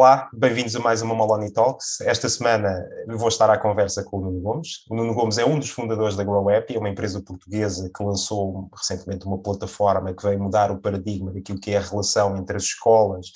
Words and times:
Olá, 0.00 0.30
bem-vindos 0.32 0.74
a 0.74 0.80
mais 0.80 1.02
uma 1.02 1.14
Maloney 1.14 1.52
Talks. 1.52 2.00
Esta 2.00 2.26
semana 2.26 2.88
vou 3.06 3.28
estar 3.28 3.50
à 3.50 3.58
conversa 3.58 4.02
com 4.02 4.16
o 4.16 4.20
Nuno 4.22 4.40
Gomes. 4.40 4.86
O 4.88 4.96
Nuno 4.96 5.12
Gomes 5.12 5.36
é 5.36 5.44
um 5.44 5.58
dos 5.58 5.68
fundadores 5.68 6.16
da 6.16 6.24
Grow 6.24 6.48
App, 6.48 6.74
é 6.74 6.78
uma 6.78 6.88
empresa 6.88 7.22
portuguesa 7.22 7.90
que 7.94 8.02
lançou 8.02 8.70
recentemente 8.74 9.26
uma 9.26 9.36
plataforma 9.36 10.14
que 10.14 10.22
veio 10.22 10.40
mudar 10.40 10.70
o 10.70 10.80
paradigma 10.80 11.30
daquilo 11.30 11.60
que 11.60 11.72
é 11.72 11.76
a 11.76 11.82
relação 11.82 12.34
entre 12.38 12.56
as 12.56 12.62
escolas, 12.62 13.26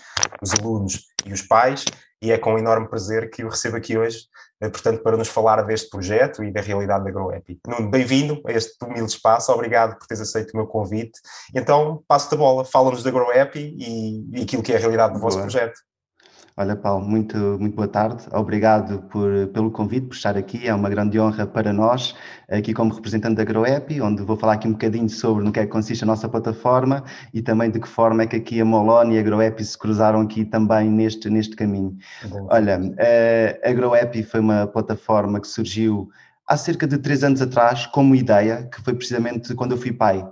os 0.41 0.55
alunos 0.55 1.05
e 1.27 1.35
os 1.35 1.43
pais, 1.43 1.85
e 2.23 2.33
é 2.33 2.39
com 2.39 2.59
enorme 2.59 2.89
prazer 2.89 3.29
que 3.29 3.45
o 3.45 3.51
recebo 3.51 3.77
aqui 3.77 3.99
hoje, 3.99 4.21
eh, 4.59 4.71
portanto, 4.71 5.03
para 5.03 5.19
nos 5.19 5.29
falar 5.29 5.61
deste 5.67 5.91
projeto 5.91 6.43
e 6.43 6.51
da 6.51 6.63
realidade 6.63 7.05
da 7.05 7.11
Grow 7.11 7.31
App. 7.31 7.61
Nuno, 7.69 7.91
bem-vindo 7.91 8.41
a 8.47 8.53
este 8.53 8.83
humilde 8.83 9.13
espaço, 9.13 9.53
obrigado 9.53 9.99
por 9.99 10.07
teres 10.07 10.23
aceito 10.23 10.53
o 10.53 10.57
meu 10.57 10.67
convite. 10.67 11.21
Então, 11.55 12.03
passo-te 12.09 12.37
a 12.37 12.39
bola, 12.39 12.65
fala-nos 12.65 13.03
da 13.03 13.11
Grow 13.11 13.31
App 13.31 13.59
e, 13.59 14.27
e 14.33 14.43
aquilo 14.43 14.63
que 14.63 14.73
é 14.73 14.77
a 14.77 14.81
realidade 14.81 15.13
do 15.13 15.21
Boa. 15.21 15.31
vosso 15.31 15.43
projeto. 15.43 15.79
Olha, 16.57 16.77
Paulo, 16.77 17.05
muito, 17.05 17.37
muito 17.59 17.75
boa 17.75 17.89
tarde. 17.89 18.27
Obrigado 18.33 19.03
por, 19.11 19.49
pelo 19.49 19.73
convite, 19.73 20.07
por 20.07 20.15
estar 20.15 20.37
aqui. 20.37 20.69
É 20.69 20.73
uma 20.73 20.89
grande 20.89 21.19
honra 21.19 21.45
para 21.45 21.73
nós, 21.73 22.15
aqui 22.49 22.73
como 22.73 22.95
representante 22.95 23.35
da 23.35 23.43
AgroApp, 23.43 24.01
onde 24.01 24.23
vou 24.23 24.37
falar 24.37 24.53
aqui 24.53 24.69
um 24.69 24.73
bocadinho 24.73 25.09
sobre 25.09 25.43
no 25.45 25.51
que 25.51 25.59
é 25.59 25.67
que 25.67 25.73
consiste 25.73 26.05
a 26.05 26.07
nossa 26.07 26.29
plataforma 26.29 27.03
e 27.33 27.43
também 27.43 27.73
de 27.73 27.81
que 27.81 27.89
forma 27.89 28.23
é 28.23 28.27
que 28.29 28.37
aqui 28.37 28.61
a 28.61 28.65
Molon 28.65 29.11
e 29.11 29.19
a 29.19 29.21
AgroApp 29.21 29.65
se 29.65 29.77
cruzaram 29.77 30.21
aqui 30.21 30.45
também 30.45 30.89
neste, 30.89 31.29
neste 31.29 31.57
caminho. 31.57 31.97
Olha, 32.49 32.81
a 33.65 33.69
AgroApp 33.69 34.23
foi 34.23 34.39
uma 34.39 34.65
plataforma 34.69 35.41
que 35.41 35.49
surgiu 35.49 36.09
há 36.47 36.57
cerca 36.57 36.87
de 36.87 36.99
três 36.99 37.25
anos 37.25 37.43
atrás 37.43 37.85
como 37.87 38.15
ideia, 38.15 38.69
que 38.73 38.81
foi 38.81 38.95
precisamente 38.95 39.53
quando 39.57 39.73
eu 39.73 39.79
fui 39.79 39.93
pai. 39.93 40.25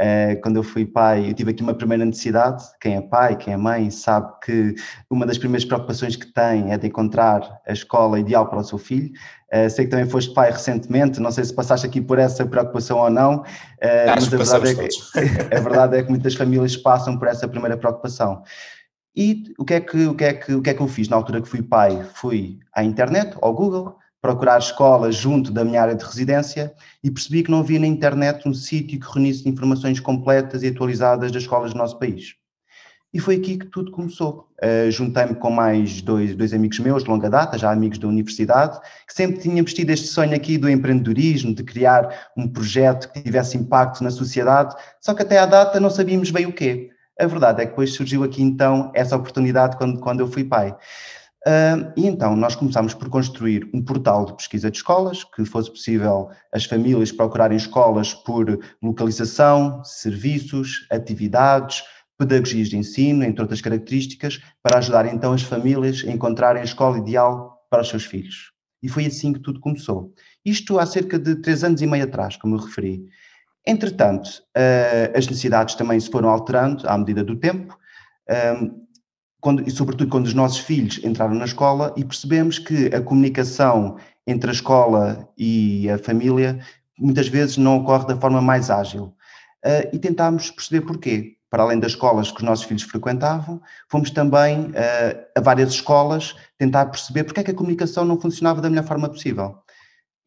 Eh, 0.00 0.36
quando 0.36 0.56
eu 0.56 0.62
fui 0.62 0.86
pai, 0.86 1.28
eu 1.28 1.34
tive 1.34 1.50
aqui 1.50 1.60
uma 1.60 1.74
primeira 1.74 2.04
necessidade. 2.04 2.62
Quem 2.80 2.94
é 2.94 3.00
pai, 3.00 3.36
quem 3.36 3.52
é 3.52 3.56
mãe, 3.56 3.90
sabe 3.90 4.32
que 4.44 4.74
uma 5.10 5.26
das 5.26 5.38
primeiras 5.38 5.64
preocupações 5.64 6.14
que 6.14 6.32
tem 6.32 6.72
é 6.72 6.78
de 6.78 6.86
encontrar 6.86 7.60
a 7.66 7.72
escola 7.72 8.20
ideal 8.20 8.46
para 8.46 8.60
o 8.60 8.64
seu 8.64 8.78
filho. 8.78 9.10
Uh, 9.52 9.68
sei 9.68 9.86
que 9.86 9.90
também 9.90 10.08
foste 10.08 10.32
pai 10.32 10.52
recentemente, 10.52 11.18
não 11.18 11.32
sei 11.32 11.42
se 11.42 11.54
passaste 11.54 11.86
aqui 11.86 12.00
por 12.00 12.18
essa 12.18 12.46
preocupação 12.46 12.98
ou 12.98 13.10
não, 13.10 13.36
uh, 13.38 13.44
mas 14.14 14.32
a 14.32 14.58
verdade, 14.58 14.68
é 14.68 14.74
que, 14.74 14.88
a 15.56 15.60
verdade 15.60 15.96
é 15.96 16.02
que 16.02 16.10
muitas 16.10 16.34
famílias 16.34 16.76
passam 16.76 17.18
por 17.18 17.26
essa 17.26 17.48
primeira 17.48 17.76
preocupação. 17.76 18.42
E 19.16 19.52
o 19.58 19.64
que, 19.64 19.74
é 19.74 19.80
que, 19.80 20.06
o, 20.06 20.14
que 20.14 20.24
é 20.24 20.32
que, 20.32 20.54
o 20.54 20.62
que 20.62 20.70
é 20.70 20.74
que 20.74 20.80
eu 20.80 20.86
fiz 20.86 21.08
na 21.08 21.16
altura 21.16 21.40
que 21.40 21.48
fui 21.48 21.62
pai? 21.62 22.04
Fui 22.14 22.60
à 22.72 22.84
internet, 22.84 23.36
ao 23.42 23.52
Google, 23.52 23.96
procurar 24.20 24.58
escolas 24.58 25.14
junto 25.14 25.50
da 25.50 25.64
minha 25.64 25.80
área 25.80 25.94
de 25.94 26.04
residência 26.04 26.72
e 27.02 27.10
percebi 27.10 27.42
que 27.42 27.50
não 27.50 27.60
havia 27.60 27.78
na 27.78 27.86
internet 27.86 28.48
um 28.48 28.54
sítio 28.54 28.98
que 28.98 29.06
reunisse 29.06 29.48
informações 29.48 30.00
completas 30.00 30.62
e 30.62 30.68
atualizadas 30.68 31.30
das 31.30 31.42
escolas 31.42 31.72
do 31.72 31.78
nosso 31.78 31.98
país. 31.98 32.34
E 33.12 33.18
foi 33.18 33.36
aqui 33.36 33.56
que 33.56 33.66
tudo 33.66 33.90
começou. 33.90 34.48
Uh, 34.62 34.90
Juntei-me 34.90 35.34
com 35.34 35.50
mais 35.50 36.02
dois, 36.02 36.34
dois 36.34 36.52
amigos 36.52 36.78
meus 36.78 37.04
de 37.04 37.08
longa 37.08 37.30
data, 37.30 37.56
já 37.56 37.70
amigos 37.70 37.96
da 37.96 38.06
universidade, 38.06 38.78
que 39.06 39.14
sempre 39.14 39.40
tínhamos 39.40 39.72
tido 39.72 39.90
este 39.90 40.08
sonho 40.08 40.34
aqui 40.34 40.58
do 40.58 40.68
empreendedorismo, 40.68 41.54
de 41.54 41.62
criar 41.62 42.28
um 42.36 42.46
projeto 42.46 43.10
que 43.10 43.22
tivesse 43.22 43.56
impacto 43.56 44.04
na 44.04 44.10
sociedade, 44.10 44.74
só 45.00 45.14
que 45.14 45.22
até 45.22 45.38
à 45.38 45.46
data 45.46 45.80
não 45.80 45.88
sabíamos 45.88 46.30
bem 46.30 46.44
o 46.44 46.52
quê. 46.52 46.90
A 47.18 47.26
verdade 47.26 47.62
é 47.62 47.64
que 47.64 47.70
depois 47.70 47.94
surgiu 47.94 48.22
aqui 48.22 48.42
então 48.42 48.92
essa 48.94 49.16
oportunidade 49.16 49.76
quando, 49.76 49.98
quando 50.00 50.20
eu 50.20 50.28
fui 50.28 50.44
pai. 50.44 50.76
Uh, 51.46 51.92
e 51.96 52.06
então 52.06 52.34
nós 52.34 52.56
começámos 52.56 52.94
por 52.94 53.08
construir 53.08 53.68
um 53.72 53.82
portal 53.82 54.26
de 54.26 54.34
pesquisa 54.34 54.70
de 54.70 54.78
escolas, 54.78 55.22
que 55.22 55.44
fosse 55.44 55.70
possível 55.70 56.28
as 56.52 56.64
famílias 56.64 57.12
procurarem 57.12 57.56
escolas 57.56 58.12
por 58.12 58.58
localização, 58.82 59.82
serviços, 59.84 60.86
atividades, 60.90 61.84
pedagogias 62.18 62.68
de 62.68 62.76
ensino, 62.76 63.22
entre 63.22 63.40
outras 63.40 63.60
características, 63.60 64.40
para 64.62 64.78
ajudar 64.78 65.06
então 65.06 65.32
as 65.32 65.42
famílias 65.42 66.04
a 66.06 66.10
encontrarem 66.10 66.60
a 66.60 66.64
escola 66.64 66.98
ideal 66.98 67.64
para 67.70 67.82
os 67.82 67.88
seus 67.88 68.04
filhos. 68.04 68.52
E 68.82 68.88
foi 68.88 69.06
assim 69.06 69.32
que 69.32 69.40
tudo 69.40 69.60
começou. 69.60 70.12
Isto 70.44 70.78
há 70.78 70.86
cerca 70.86 71.18
de 71.18 71.36
três 71.36 71.62
anos 71.62 71.80
e 71.80 71.86
meio 71.86 72.04
atrás, 72.04 72.36
como 72.36 72.56
eu 72.56 72.60
referi. 72.60 73.04
Entretanto, 73.66 74.26
uh, 74.56 75.16
as 75.16 75.26
necessidades 75.26 75.74
também 75.76 76.00
se 76.00 76.10
foram 76.10 76.28
alterando 76.28 76.88
à 76.88 76.98
medida 76.98 77.22
do 77.22 77.36
tempo. 77.36 77.78
Quando, 79.40 79.66
e 79.66 79.70
sobretudo 79.70 80.10
quando 80.10 80.26
os 80.26 80.34
nossos 80.34 80.58
filhos 80.58 81.00
entraram 81.04 81.34
na 81.34 81.44
escola 81.44 81.92
e 81.96 82.04
percebemos 82.04 82.58
que 82.58 82.86
a 82.94 83.00
comunicação 83.00 83.96
entre 84.26 84.50
a 84.50 84.52
escola 84.52 85.28
e 85.36 85.88
a 85.90 85.98
família 85.98 86.58
muitas 86.98 87.28
vezes 87.28 87.56
não 87.56 87.78
ocorre 87.78 88.06
da 88.06 88.16
forma 88.16 88.42
mais 88.42 88.70
ágil. 88.70 89.14
Uh, 89.64 89.88
e 89.92 89.98
tentámos 89.98 90.50
perceber 90.50 90.82
porquê. 90.82 91.34
Para 91.50 91.62
além 91.62 91.80
das 91.80 91.92
escolas 91.92 92.30
que 92.30 92.36
os 92.38 92.42
nossos 92.42 92.66
filhos 92.66 92.82
frequentavam, 92.82 93.60
fomos 93.88 94.10
também 94.10 94.66
uh, 94.66 95.24
a 95.34 95.40
várias 95.40 95.70
escolas 95.70 96.34
tentar 96.58 96.86
perceber 96.86 97.24
porque 97.24 97.40
é 97.40 97.44
que 97.44 97.50
a 97.52 97.54
comunicação 97.54 98.04
não 98.04 98.20
funcionava 98.20 98.60
da 98.60 98.68
melhor 98.68 98.84
forma 98.84 99.08
possível. 99.08 99.56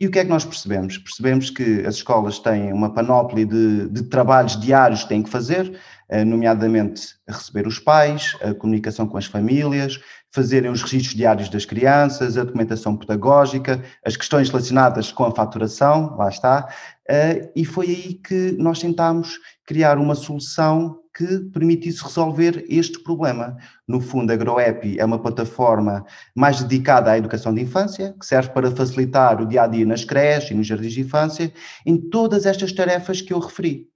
E 0.02 0.08
o 0.08 0.10
que 0.10 0.18
é 0.18 0.24
que 0.24 0.30
nós 0.32 0.44
percebemos? 0.44 0.98
Percebemos 0.98 1.52
que 1.52 1.86
as 1.86 1.98
escolas 1.98 2.40
têm 2.40 2.74
uma 2.74 2.92
panóplia 2.92 3.46
de, 3.46 3.88
de 3.88 4.02
trabalhos 4.02 4.60
diários 4.60 5.04
que 5.04 5.10
têm 5.10 5.22
que 5.22 5.30
fazer, 5.30 5.80
nomeadamente 6.26 7.16
receber 7.28 7.66
os 7.68 7.80
pais, 7.80 8.36
a 8.42 8.54
comunicação 8.54 9.08
com 9.08 9.18
as 9.18 9.26
famílias, 9.26 10.00
fazerem 10.32 10.72
os 10.72 10.82
registros 10.82 11.16
diários 11.16 11.50
das 11.50 11.66
crianças, 11.66 12.38
a 12.38 12.44
documentação 12.44 12.96
pedagógica, 12.96 13.84
as 14.06 14.16
questões 14.16 14.50
relacionadas 14.50 15.12
com 15.12 15.26
a 15.26 15.36
faturação, 15.36 16.16
lá 16.18 16.30
está, 16.30 16.70
eh, 17.08 17.52
e 17.56 17.66
foi 17.66 17.88
aí 17.88 18.14
que 18.14 18.56
nós 18.58 18.80
tentámos 18.80 19.38
criar 19.66 19.98
uma 19.98 20.16
solução 20.16 21.02
que 21.14 21.40
permitisse 21.52 22.02
resolver 22.02 22.66
este 22.70 23.04
problema. 23.04 23.58
No 23.86 24.00
fundo, 24.00 24.32
a 24.32 24.36
GrowApp 24.38 24.98
é 24.98 25.04
uma 25.04 25.20
plataforma 25.20 26.06
mais 26.34 26.64
dedicada 26.64 27.12
à 27.12 27.18
educação 27.18 27.54
de 27.54 27.62
infância, 27.62 28.16
que 28.18 28.26
serve 28.26 28.52
para 28.52 28.72
facilitar 28.72 29.42
o 29.42 29.46
dia 29.46 29.64
a 29.64 29.68
dia 29.68 29.86
nas 29.86 30.06
creches 30.06 30.52
e 30.52 30.54
nos 30.54 30.68
jardins 30.68 30.94
de 30.94 31.02
infância, 31.02 31.52
em 31.86 31.98
todas 31.98 32.46
estas 32.46 32.72
tarefas 32.72 33.22
que 33.22 33.34
eu 33.34 33.40
referi. 33.40 33.92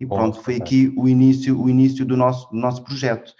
E 0.00 0.06
pronto, 0.06 0.40
foi 0.40 0.56
aqui 0.56 0.92
o 0.96 1.06
início, 1.06 1.60
o 1.60 1.68
início 1.68 2.06
do, 2.06 2.16
nosso, 2.16 2.50
do 2.50 2.56
nosso 2.56 2.82
projeto. 2.82 3.34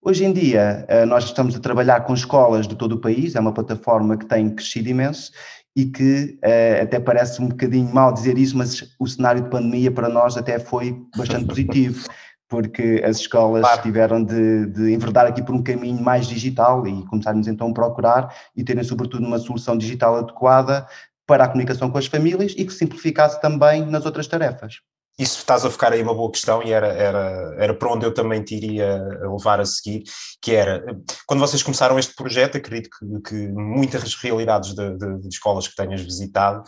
Hoje 0.00 0.24
em 0.24 0.32
dia, 0.32 0.84
eh, 0.86 1.04
nós 1.04 1.24
estamos 1.24 1.56
a 1.56 1.58
trabalhar 1.58 2.02
com 2.02 2.14
escolas 2.14 2.68
de 2.68 2.76
todo 2.76 2.92
o 2.92 3.00
país, 3.00 3.34
é 3.34 3.40
uma 3.40 3.52
plataforma 3.52 4.16
que 4.16 4.24
tem 4.24 4.48
crescido 4.48 4.88
imenso 4.88 5.32
e 5.74 5.86
que 5.86 6.38
eh, 6.40 6.80
até 6.82 7.00
parece 7.00 7.42
um 7.42 7.48
bocadinho 7.48 7.92
mal 7.92 8.12
dizer 8.12 8.38
isso, 8.38 8.56
mas 8.56 8.94
o 8.96 9.08
cenário 9.08 9.42
de 9.42 9.50
pandemia 9.50 9.90
para 9.90 10.08
nós 10.08 10.36
até 10.36 10.60
foi 10.60 10.96
bastante 11.16 11.46
positivo, 11.50 12.08
porque 12.48 13.02
as 13.04 13.16
escolas 13.18 13.62
claro. 13.62 13.82
tiveram 13.82 14.22
de, 14.22 14.66
de 14.66 14.92
enverdar 14.92 15.26
aqui 15.26 15.42
por 15.42 15.54
um 15.54 15.62
caminho 15.64 16.00
mais 16.00 16.28
digital 16.28 16.86
e 16.86 17.04
começarmos 17.06 17.48
então 17.48 17.70
a 17.70 17.74
procurar 17.74 18.32
e 18.54 18.62
terem 18.62 18.84
sobretudo 18.84 19.26
uma 19.26 19.38
solução 19.40 19.76
digital 19.76 20.14
adequada 20.14 20.86
para 21.26 21.42
a 21.42 21.48
comunicação 21.48 21.90
com 21.90 21.98
as 21.98 22.06
famílias 22.06 22.54
e 22.56 22.64
que 22.64 22.72
simplificasse 22.72 23.40
também 23.40 23.84
nas 23.84 24.06
outras 24.06 24.28
tarefas 24.28 24.80
isso 25.18 25.38
estás 25.38 25.64
a 25.64 25.70
focar 25.70 25.92
aí 25.92 26.00
uma 26.00 26.14
boa 26.14 26.30
questão 26.30 26.62
e 26.62 26.72
era, 26.72 26.86
era, 26.86 27.56
era 27.58 27.74
para 27.74 27.92
onde 27.92 28.06
eu 28.06 28.14
também 28.14 28.42
te 28.42 28.54
iria 28.54 29.02
levar 29.22 29.60
a 29.60 29.64
seguir, 29.64 30.04
que 30.40 30.54
era, 30.54 30.84
quando 31.26 31.40
vocês 31.40 31.60
começaram 31.60 31.98
este 31.98 32.14
projeto, 32.14 32.56
acredito 32.56 32.88
que, 32.96 33.28
que 33.28 33.48
muitas 33.48 34.14
realidades 34.14 34.74
de, 34.74 34.96
de, 34.96 35.18
de, 35.18 35.28
escolas 35.28 35.66
que 35.66 35.74
tenhas 35.74 36.00
visitado, 36.00 36.62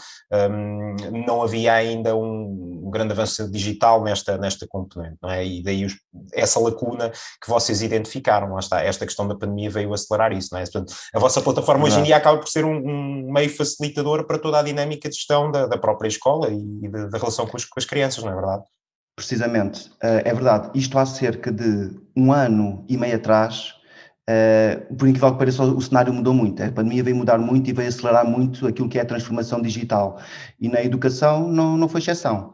um, 0.50 0.96
não 1.26 1.42
havia 1.42 1.74
ainda 1.74 2.16
um, 2.16 2.82
um, 2.86 2.90
grande 2.90 3.12
avanço 3.12 3.48
digital 3.48 4.02
nesta, 4.02 4.36
nesta 4.36 4.66
componente, 4.66 5.16
não 5.22 5.30
é? 5.30 5.46
E 5.46 5.62
daí 5.62 5.84
os, 5.84 5.94
essa 6.32 6.58
lacuna 6.58 7.10
que 7.10 7.48
vocês 7.48 7.82
identificaram, 7.82 8.52
lá 8.54 8.58
está, 8.58 8.82
esta 8.82 9.06
questão 9.06 9.28
da 9.28 9.36
pandemia 9.36 9.70
veio 9.70 9.94
acelerar 9.94 10.32
isso, 10.32 10.48
não 10.50 10.58
é? 10.58 10.64
Portanto, 10.64 10.92
a 11.14 11.18
vossa 11.20 11.40
plataforma 11.40 11.84
hoje 11.84 12.00
em 12.00 12.02
dia 12.02 12.16
acaba 12.16 12.38
por 12.38 12.48
ser 12.48 12.64
um, 12.64 12.76
um, 12.76 13.32
meio 13.32 13.54
facilitador 13.54 14.26
para 14.26 14.38
toda 14.38 14.58
a 14.58 14.62
dinâmica 14.62 15.08
de 15.08 15.14
gestão 15.14 15.52
da, 15.52 15.66
da 15.66 15.78
própria 15.78 16.08
escola 16.08 16.48
e 16.50 16.88
da 16.88 17.16
relação 17.16 17.46
com 17.46 17.56
as, 17.56 17.64
com 17.64 17.78
as 17.78 17.84
crianças, 17.84 18.24
não 18.24 18.32
é? 18.32 18.39
Verdade? 18.40 18.64
Precisamente, 19.16 19.88
uh, 20.02 20.22
é 20.24 20.32
verdade. 20.32 20.70
Isto 20.74 20.98
há 20.98 21.06
cerca 21.06 21.52
de 21.52 21.90
um 22.16 22.32
ano 22.32 22.84
e 22.88 22.96
meio 22.96 23.16
atrás, 23.16 23.74
uh, 24.28 24.94
por 24.94 25.08
incrível 25.08 25.32
que 25.32 25.38
pareça, 25.38 25.62
o 25.62 25.80
cenário 25.80 26.12
mudou 26.12 26.32
muito. 26.32 26.62
A 26.62 26.72
pandemia 26.72 27.02
veio 27.02 27.16
mudar 27.16 27.38
muito 27.38 27.68
e 27.68 27.72
veio 27.72 27.88
acelerar 27.88 28.26
muito 28.26 28.66
aquilo 28.66 28.88
que 28.88 28.98
é 28.98 29.02
a 29.02 29.06
transformação 29.06 29.60
digital. 29.60 30.20
E 30.58 30.68
na 30.68 30.82
educação 30.82 31.48
não, 31.48 31.76
não 31.76 31.88
foi 31.88 32.00
exceção. 32.00 32.52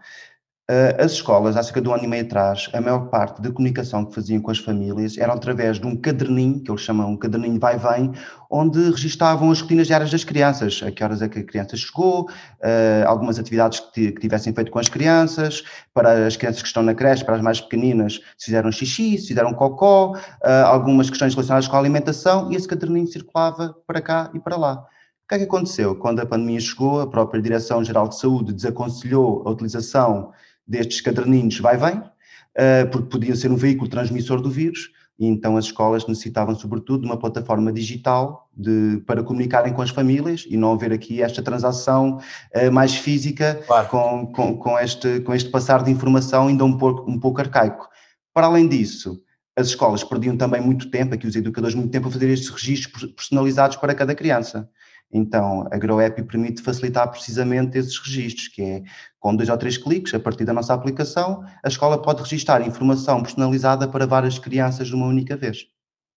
Eh, 0.68 0.96
as 0.98 1.12
escolas, 1.12 1.56
há 1.56 1.62
cerca 1.62 1.80
de 1.80 1.88
um 1.88 1.94
ano 1.94 2.02
e 2.02 2.06
meio 2.08 2.24
atrás, 2.24 2.68
a 2.72 2.80
maior 2.80 3.08
parte 3.08 3.40
da 3.40 3.52
comunicação 3.52 4.04
que 4.04 4.12
faziam 4.12 4.42
com 4.42 4.50
as 4.50 4.58
famílias 4.58 5.16
era 5.16 5.32
através 5.32 5.78
de 5.78 5.86
um 5.86 5.94
caderninho, 5.94 6.60
que 6.60 6.68
eles 6.68 6.80
chamam 6.80 7.08
um 7.12 7.16
caderninho 7.16 7.60
vai-vem, 7.60 8.10
onde 8.50 8.90
registavam 8.90 9.52
as 9.52 9.60
rotinas 9.60 9.86
diárias 9.86 10.10
das 10.10 10.24
crianças, 10.24 10.82
a 10.84 10.90
que 10.90 11.04
horas 11.04 11.22
é 11.22 11.28
que 11.28 11.38
a 11.38 11.44
criança 11.44 11.76
chegou, 11.76 12.28
eh, 12.60 13.04
algumas 13.06 13.38
atividades 13.38 13.78
que, 13.78 14.10
tivessem 14.10 14.52
feito 14.52 14.72
com 14.72 14.80
as 14.80 14.88
crianças, 14.88 15.62
para 15.94 16.26
as 16.26 16.36
crianças 16.36 16.62
que 16.62 16.66
estão 16.68 16.82
na 16.82 16.94
creche, 16.94 17.24
para 17.24 17.36
as 17.36 17.42
mais 17.42 17.60
pequeninas, 17.60 18.14
se 18.36 18.46
fizeram 18.46 18.72
xixi, 18.72 19.18
se 19.18 19.28
fizeram 19.28 19.54
cocó, 19.54 20.16
eh, 20.42 20.62
algumas 20.62 21.08
questões 21.08 21.32
relacionadas 21.32 21.68
com 21.68 21.76
a 21.76 21.78
alimentação, 21.78 22.50
e 22.50 22.56
esse 22.56 22.66
caderninho 22.66 23.06
circulava 23.06 23.72
para 23.86 24.00
cá 24.00 24.30
e 24.34 24.40
para 24.40 24.56
lá. 24.56 24.84
O 25.26 25.28
que 25.28 25.34
é 25.36 25.38
que 25.38 25.44
aconteceu? 25.44 25.94
Quando 25.94 26.20
a 26.20 26.26
pandemia 26.26 26.58
chegou, 26.60 27.00
a 27.00 27.06
própria 27.06 27.40
Direção-Geral 27.40 28.08
de 28.08 28.18
Saúde 28.18 28.52
desaconselhou 28.52 29.42
a 29.46 29.50
utilização 29.50 30.32
destes 30.66 31.00
caderninhos 31.00 31.58
vai-vem, 31.58 31.98
uh, 31.98 32.90
porque 32.90 33.08
podiam 33.08 33.36
ser 33.36 33.50
um 33.50 33.56
veículo 33.56 33.88
transmissor 33.88 34.40
do 34.40 34.50
vírus. 34.50 34.90
e 35.18 35.26
então 35.26 35.56
as 35.56 35.66
escolas 35.66 36.06
necessitavam 36.06 36.54
sobretudo 36.54 37.02
de 37.02 37.06
uma 37.06 37.18
plataforma 37.18 37.72
digital 37.72 38.50
de, 38.54 39.02
para 39.06 39.22
comunicarem 39.22 39.72
com 39.72 39.82
as 39.82 39.90
famílias 39.90 40.44
e 40.48 40.56
não 40.56 40.72
haver 40.72 40.92
aqui 40.92 41.22
esta 41.22 41.42
transação 41.42 42.18
uh, 42.54 42.72
mais 42.72 42.94
física 42.94 43.62
claro. 43.66 43.88
com, 43.88 44.26
com, 44.26 44.56
com, 44.58 44.78
este, 44.78 45.20
com 45.20 45.34
este 45.34 45.50
passar 45.50 45.82
de 45.82 45.90
informação 45.90 46.48
ainda 46.48 46.64
um 46.64 46.76
pouco, 46.76 47.10
um 47.10 47.18
pouco 47.18 47.40
arcaico. 47.40 47.88
Para 48.34 48.46
além 48.46 48.68
disso, 48.68 49.22
as 49.56 49.68
escolas 49.68 50.04
perdiam 50.04 50.36
também 50.36 50.60
muito 50.60 50.90
tempo, 50.90 51.14
aqui 51.14 51.26
os 51.26 51.34
educadores 51.34 51.74
muito 51.74 51.90
tempo 51.90 52.08
a 52.08 52.10
fazer 52.10 52.28
estes 52.28 52.50
registros 52.50 53.10
personalizados 53.12 53.78
para 53.78 53.94
cada 53.94 54.14
criança. 54.14 54.68
Então, 55.12 55.66
a 55.70 55.78
GrowApp 55.78 56.22
permite 56.24 56.62
facilitar 56.62 57.08
precisamente 57.10 57.78
esses 57.78 57.98
registros, 57.98 58.48
que 58.48 58.62
é 58.62 58.82
com 59.20 59.34
dois 59.34 59.48
ou 59.48 59.56
três 59.56 59.78
cliques, 59.78 60.12
a 60.14 60.20
partir 60.20 60.44
da 60.44 60.52
nossa 60.52 60.74
aplicação, 60.74 61.44
a 61.64 61.68
escola 61.68 62.00
pode 62.00 62.22
registrar 62.22 62.66
informação 62.66 63.22
personalizada 63.22 63.88
para 63.88 64.06
várias 64.06 64.38
crianças 64.38 64.88
de 64.88 64.94
uma 64.94 65.06
única 65.06 65.36
vez. 65.36 65.66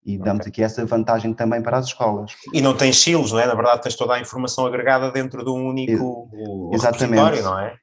E 0.04 0.16
damos 0.16 0.40
okay. 0.40 0.50
aqui 0.50 0.62
essa 0.62 0.84
vantagem 0.86 1.34
também 1.34 1.62
para 1.62 1.76
as 1.76 1.86
escolas. 1.86 2.32
E 2.54 2.60
não 2.60 2.74
tens 2.74 2.98
silos, 2.98 3.32
não 3.32 3.38
é? 3.38 3.46
Na 3.46 3.54
verdade, 3.54 3.82
tens 3.82 3.94
toda 3.94 4.14
a 4.14 4.20
informação 4.20 4.66
agregada 4.66 5.10
dentro 5.10 5.44
de 5.44 5.50
um 5.50 5.68
único 5.68 6.30
Exatamente. 6.72 7.42
não 7.42 7.58
é? 7.58 7.76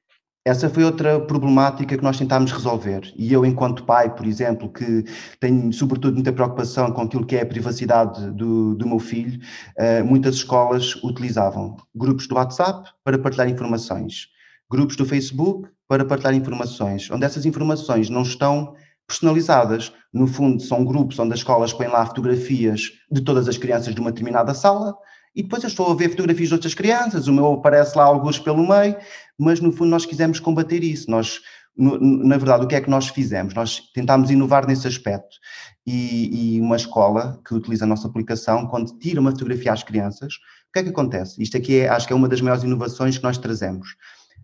Essa 0.47 0.69
foi 0.69 0.85
outra 0.85 1.19
problemática 1.19 1.97
que 1.97 2.03
nós 2.03 2.17
tentámos 2.17 2.53
resolver. 2.53 3.11
E 3.17 3.33
eu, 3.33 3.45
enquanto 3.45 3.83
pai, 3.83 4.15
por 4.15 4.25
exemplo, 4.25 4.71
que 4.71 5.03
tenho 5.41 5.73
sobretudo 5.73 6.13
muita 6.13 6.31
preocupação 6.31 6.89
com 6.89 7.01
aquilo 7.01 7.25
que 7.25 7.35
é 7.35 7.41
a 7.41 7.45
privacidade 7.45 8.31
do, 8.31 8.73
do 8.73 8.87
meu 8.87 8.97
filho, 8.97 9.41
uh, 9.77 10.05
muitas 10.05 10.35
escolas 10.35 10.95
utilizavam 11.03 11.75
grupos 11.93 12.29
do 12.29 12.35
WhatsApp 12.35 12.89
para 13.03 13.19
partilhar 13.19 13.49
informações, 13.49 14.27
grupos 14.71 14.95
do 14.95 15.05
Facebook 15.05 15.67
para 15.85 16.05
partilhar 16.05 16.33
informações, 16.33 17.11
onde 17.11 17.25
essas 17.25 17.45
informações 17.45 18.09
não 18.09 18.21
estão 18.21 18.73
personalizadas. 19.05 19.91
No 20.13 20.27
fundo, 20.27 20.61
são 20.61 20.85
grupos 20.85 21.19
onde 21.19 21.33
as 21.33 21.39
escolas 21.39 21.73
põem 21.73 21.89
lá 21.89 22.05
fotografias 22.05 22.93
de 23.11 23.19
todas 23.19 23.49
as 23.49 23.57
crianças 23.57 23.93
de 23.93 23.99
uma 23.99 24.13
determinada 24.13 24.53
sala 24.53 24.95
e 25.37 25.43
depois 25.43 25.61
eu 25.61 25.67
estou 25.67 25.91
a 25.91 25.93
ver 25.93 26.09
fotografias 26.09 26.49
de 26.49 26.55
outras 26.55 26.73
crianças, 26.73 27.27
o 27.27 27.31
meu 27.31 27.53
aparece 27.53 27.95
lá 27.95 28.05
alguns 28.05 28.39
pelo 28.39 28.67
meio, 28.67 28.97
mas 29.37 29.61
no 29.61 29.71
fundo 29.71 29.91
nós 29.91 30.03
quisemos 30.03 30.39
combater 30.39 30.83
isso. 30.83 31.11
Nós, 31.11 31.41
na 31.77 32.37
verdade, 32.37 32.65
o 32.65 32.67
que 32.67 32.73
é 32.73 32.81
que 32.81 32.89
nós 32.89 33.09
fizemos? 33.09 33.53
Nós 33.53 33.79
tentámos 33.93 34.31
inovar 34.31 34.65
nesse 34.65 34.87
aspecto. 34.87 35.37
E, 35.85 36.55
e, 36.55 36.59
uma 36.59 36.75
escola 36.75 37.39
que 37.47 37.53
utiliza 37.53 37.85
a 37.85 37.87
nossa 37.87 38.07
aplicação, 38.07 38.65
quando 38.65 38.97
tira 38.97 39.21
uma 39.21 39.29
fotografia 39.29 39.71
às 39.71 39.83
crianças, 39.83 40.33
o 40.69 40.73
que 40.73 40.79
é 40.79 40.83
que 40.83 40.89
acontece? 40.89 41.41
Isto 41.41 41.55
aqui 41.55 41.81
é, 41.81 41.87
acho 41.87 42.07
que 42.07 42.13
é 42.13 42.15
uma 42.15 42.27
das 42.27 42.41
maiores 42.41 42.63
inovações 42.63 43.19
que 43.19 43.23
nós 43.23 43.37
trazemos. 43.37 43.89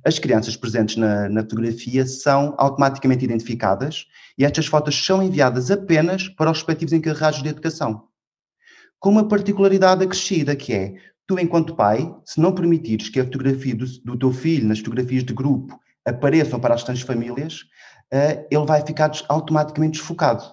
As 0.06 0.20
crianças 0.20 0.56
presentes 0.56 0.96
na, 0.96 1.28
na 1.28 1.42
fotografia 1.42 2.06
são 2.06 2.54
automaticamente 2.56 3.26
identificadas 3.26 4.06
e 4.38 4.46
estas 4.46 4.68
fotos 4.68 5.04
são 5.04 5.24
enviadas 5.24 5.72
apenas 5.72 6.30
para 6.30 6.52
os 6.52 6.60
respectivos 6.60 6.94
encarregados 6.94 7.42
de 7.42 7.50
educação 7.50 8.13
com 9.04 9.10
uma 9.10 9.28
particularidade 9.28 10.02
acrescida, 10.02 10.56
que 10.56 10.72
é, 10.72 10.94
tu 11.28 11.38
enquanto 11.38 11.76
pai, 11.76 12.10
se 12.24 12.40
não 12.40 12.56
permitires 12.56 13.10
que 13.10 13.20
a 13.20 13.26
fotografia 13.26 13.76
do, 13.76 13.86
do 13.86 14.18
teu 14.18 14.32
filho, 14.32 14.66
nas 14.66 14.80
fotografias 14.80 15.26
de 15.26 15.34
grupo, 15.34 15.78
apareçam 16.06 16.58
para 16.58 16.74
as 16.74 16.80
restantes 16.80 17.04
famílias, 17.04 17.64
uh, 18.14 18.48
ele 18.50 18.66
vai 18.66 18.82
ficar 18.82 19.12
automaticamente 19.28 20.00
desfocado. 20.00 20.46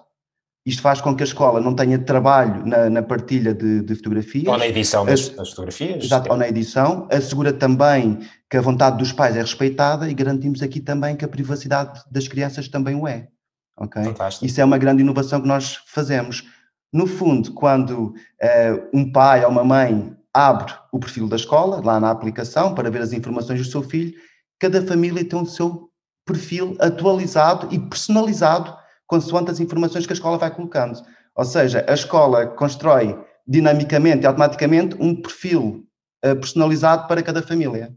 Isto 0.65 0.81
faz 0.81 0.99
com 0.99 1.15
que 1.15 1.23
a 1.23 1.25
escola 1.25 1.61
não 1.61 1.73
tenha 1.73 1.97
trabalho 1.97 2.65
na, 2.65 2.89
na 2.89 3.01
partilha 3.01 3.53
de, 3.53 3.83
de, 3.83 3.95
fotografias. 3.95 4.47
Ou 4.47 4.57
na 4.57 4.67
edição 4.67 5.05
das, 5.05 5.29
das 5.29 5.51
fotografias. 5.51 6.03
Exato, 6.03 6.29
ou 6.29 6.37
na 6.37 6.49
edição. 6.49 7.07
Assegura 7.09 7.53
também 7.53 8.19
que 8.49 8.57
a 8.57 8.61
vontade 8.61 8.97
dos 8.97 9.13
pais 9.13 9.37
é 9.37 9.39
respeitada 9.39 10.09
e 10.09 10.13
garantimos 10.13 10.61
aqui 10.61 10.81
também 10.81 11.15
que 11.15 11.23
a 11.23 11.29
privacidade 11.29 12.01
das 12.11 12.27
crianças 12.27 12.67
também 12.67 12.95
o 12.95 13.07
é. 13.07 13.29
Okay? 13.77 14.03
Fantástico. 14.03 14.45
Isso 14.45 14.59
é 14.59 14.65
uma 14.65 14.77
grande 14.77 15.01
inovação 15.01 15.39
que 15.41 15.47
nós 15.47 15.79
fazemos. 15.87 16.43
No 16.91 17.07
fundo, 17.07 17.53
quando 17.53 18.07
uh, 18.07 18.89
um 18.93 19.11
pai 19.11 19.45
ou 19.45 19.51
uma 19.51 19.63
mãe 19.63 20.15
abre 20.33 20.73
o 20.91 20.99
perfil 20.99 21.27
da 21.27 21.35
escola, 21.35 21.81
lá 21.83 21.99
na 21.99 22.11
aplicação, 22.11 22.75
para 22.75 22.89
ver 22.89 23.01
as 23.01 23.13
informações 23.13 23.59
do 23.59 23.71
seu 23.71 23.81
filho, 23.81 24.13
cada 24.59 24.85
família 24.85 25.23
tem 25.23 25.39
o 25.39 25.45
seu 25.45 25.89
perfil 26.25 26.75
atualizado 26.79 27.67
e 27.71 27.79
personalizado 27.79 28.75
consoante 29.07 29.51
as 29.51 29.59
informações 29.59 30.05
que 30.05 30.13
a 30.13 30.15
escola 30.15 30.37
vai 30.37 30.53
colocando. 30.53 31.01
Ou 31.35 31.45
seja, 31.45 31.85
a 31.87 31.93
escola 31.93 32.47
constrói 32.47 33.17
dinamicamente 33.47 34.23
e 34.23 34.25
automaticamente 34.25 34.95
um 34.99 35.19
perfil 35.21 35.85
uh, 36.25 36.35
personalizado 36.35 37.07
para 37.07 37.23
cada 37.23 37.41
família. 37.41 37.93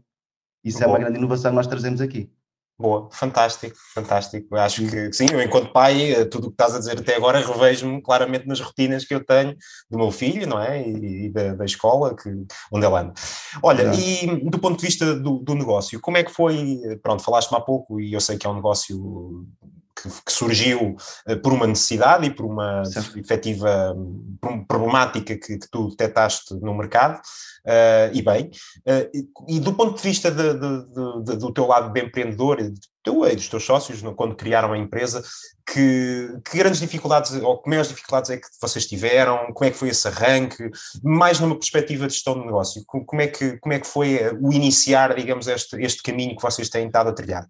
Isso 0.63 0.79
Bom. 0.79 0.85
é 0.85 0.87
uma 0.87 0.99
grande 0.99 1.17
inovação 1.17 1.51
que 1.51 1.55
nós 1.55 1.67
trazemos 1.67 2.01
aqui. 2.01 2.29
Boa, 2.77 3.07
fantástico, 3.09 3.77
fantástico. 3.93 4.53
Acho 4.57 4.85
que 4.85 5.13
sim, 5.13 5.27
eu 5.31 5.41
enquanto 5.41 5.71
pai, 5.71 6.11
eh, 6.11 6.25
tudo 6.25 6.47
o 6.47 6.49
que 6.49 6.55
estás 6.55 6.75
a 6.75 6.79
dizer 6.79 6.99
até 6.99 7.15
agora, 7.15 7.39
revejo-me 7.39 8.01
claramente 8.01 8.45
nas 8.45 8.59
rotinas 8.59 9.05
que 9.05 9.15
eu 9.15 9.23
tenho 9.23 9.55
do 9.89 9.97
meu 9.97 10.11
filho, 10.11 10.45
não 10.45 10.59
é? 10.59 10.85
E, 10.85 11.27
e 11.27 11.29
da, 11.29 11.55
da, 11.55 11.63
escola 11.63 12.13
que, 12.13 12.29
onde 12.69 12.85
ele 12.85 12.95
anda. 12.95 13.13
Olha, 13.63 13.93
e 13.95 14.27
do 14.49 14.59
ponto 14.59 14.77
de 14.77 14.85
vista 14.85 15.15
do, 15.15 15.39
do 15.39 15.55
negócio, 15.55 16.01
como 16.01 16.17
é 16.17 16.23
que 16.23 16.31
foi? 16.31 16.81
Pronto, 17.01 17.23
falaste-me 17.23 17.57
há 17.57 17.61
pouco 17.61 18.01
e 18.01 18.11
eu 18.11 18.19
sei 18.19 18.37
que 18.37 18.45
é 18.45 18.49
um 18.49 18.55
negócio 18.55 19.47
que, 19.95 20.09
que, 20.09 20.31
surgiu 20.31 20.95
uh, 21.27 21.37
por 21.41 21.53
uma 21.53 21.65
necessidade 21.65 22.25
e 22.25 22.31
por 22.31 22.45
uma 22.45 22.83
certo. 22.85 23.17
efetiva 23.17 23.95
problemática 24.67 25.35
que, 25.37 25.57
que, 25.57 25.69
tu 25.71 25.89
detectaste 25.89 26.53
no 26.55 26.75
mercado, 26.75 27.19
uh, 27.65 28.13
e 28.13 28.21
bem, 28.21 28.51
uh, 28.85 29.09
e, 29.13 29.55
e, 29.55 29.59
do 29.59 29.73
ponto 29.73 29.95
de 29.95 30.01
vista 30.01 30.29
de, 30.29 30.53
de, 30.53 31.23
de, 31.23 31.37
do 31.37 31.53
teu 31.53 31.65
lado 31.65 31.93
de 31.93 32.01
empreendedor, 32.01 32.57
teu 33.03 33.25
e 33.25 33.35
dos 33.35 33.47
teus 33.47 33.63
sócios, 33.63 34.01
quando 34.15 34.35
criaram 34.35 34.73
a 34.73 34.77
empresa, 34.77 35.23
que, 35.71 36.27
que, 36.43 36.57
grandes 36.57 36.79
dificuldades 36.79 37.31
ou 37.33 37.61
que 37.61 37.69
maiores 37.69 37.89
dificuldades 37.89 38.31
é 38.31 38.37
que 38.37 38.47
vocês 38.59 38.85
tiveram? 38.87 39.53
Como 39.53 39.67
é 39.67 39.71
que 39.71 39.77
foi 39.77 39.89
esse 39.89 40.07
arranque? 40.07 40.69
Mais 41.03 41.39
numa 41.39 41.55
perspectiva 41.55 42.07
de 42.07 42.13
gestão 42.13 42.33
de 42.33 42.45
negócio, 42.45 42.83
como 42.85 43.21
é 43.21 43.27
que, 43.27 43.57
como 43.59 43.73
é 43.73 43.79
que 43.79 43.87
foi 43.87 44.19
o 44.41 44.51
iniciar, 44.51 45.15
digamos, 45.15 45.47
este, 45.47 45.81
este 45.81 46.01
caminho 46.03 46.35
que 46.35 46.41
vocês 46.41 46.69
têm 46.69 46.87
estado 46.87 47.09
a 47.09 47.13
trilhar? 47.13 47.47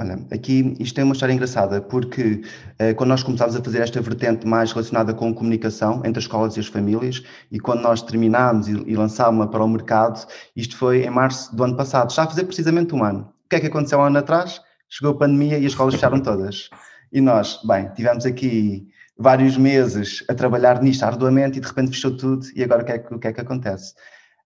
Olha, 0.00 0.18
aqui 0.32 0.74
isto 0.80 0.98
é 0.98 1.04
uma 1.04 1.12
história 1.12 1.34
engraçada, 1.34 1.78
porque 1.78 2.40
eh, 2.78 2.94
quando 2.94 3.10
nós 3.10 3.22
começámos 3.22 3.54
a 3.54 3.62
fazer 3.62 3.82
esta 3.82 4.00
vertente 4.00 4.46
mais 4.46 4.72
relacionada 4.72 5.12
com 5.12 5.34
comunicação 5.34 5.98
entre 6.06 6.20
as 6.20 6.24
escolas 6.24 6.56
e 6.56 6.60
as 6.60 6.68
famílias, 6.68 7.22
e 7.52 7.60
quando 7.60 7.82
nós 7.82 8.00
terminámos 8.00 8.66
e, 8.66 8.72
e 8.86 8.96
lançámos-la 8.96 9.46
para 9.48 9.62
o 9.62 9.68
mercado, 9.68 10.26
isto 10.56 10.74
foi 10.74 11.04
em 11.04 11.10
março 11.10 11.54
do 11.54 11.62
ano 11.64 11.76
passado, 11.76 12.08
está 12.08 12.22
a 12.22 12.26
fazer 12.26 12.44
precisamente 12.44 12.94
um 12.94 13.04
ano. 13.04 13.30
O 13.44 13.48
que 13.50 13.56
é 13.56 13.60
que 13.60 13.66
aconteceu 13.66 13.98
um 13.98 14.04
ano 14.04 14.16
atrás? 14.16 14.62
Chegou 14.88 15.12
a 15.12 15.18
pandemia 15.18 15.58
e 15.58 15.66
as 15.66 15.72
escolas 15.72 15.92
fecharam 15.92 16.18
todas. 16.22 16.70
E 17.12 17.20
nós, 17.20 17.60
bem, 17.66 17.90
tivemos 17.94 18.24
aqui 18.24 18.88
vários 19.18 19.58
meses 19.58 20.24
a 20.30 20.34
trabalhar 20.34 20.82
nisto 20.82 21.02
arduamente 21.02 21.58
e 21.58 21.60
de 21.60 21.68
repente 21.68 21.90
fechou 21.90 22.16
tudo, 22.16 22.46
e 22.56 22.64
agora 22.64 22.80
o 22.80 22.86
que 22.86 22.92
é 22.92 22.98
que, 23.00 23.14
o 23.14 23.18
que, 23.18 23.28
é 23.28 23.32
que 23.34 23.40
acontece? 23.42 23.92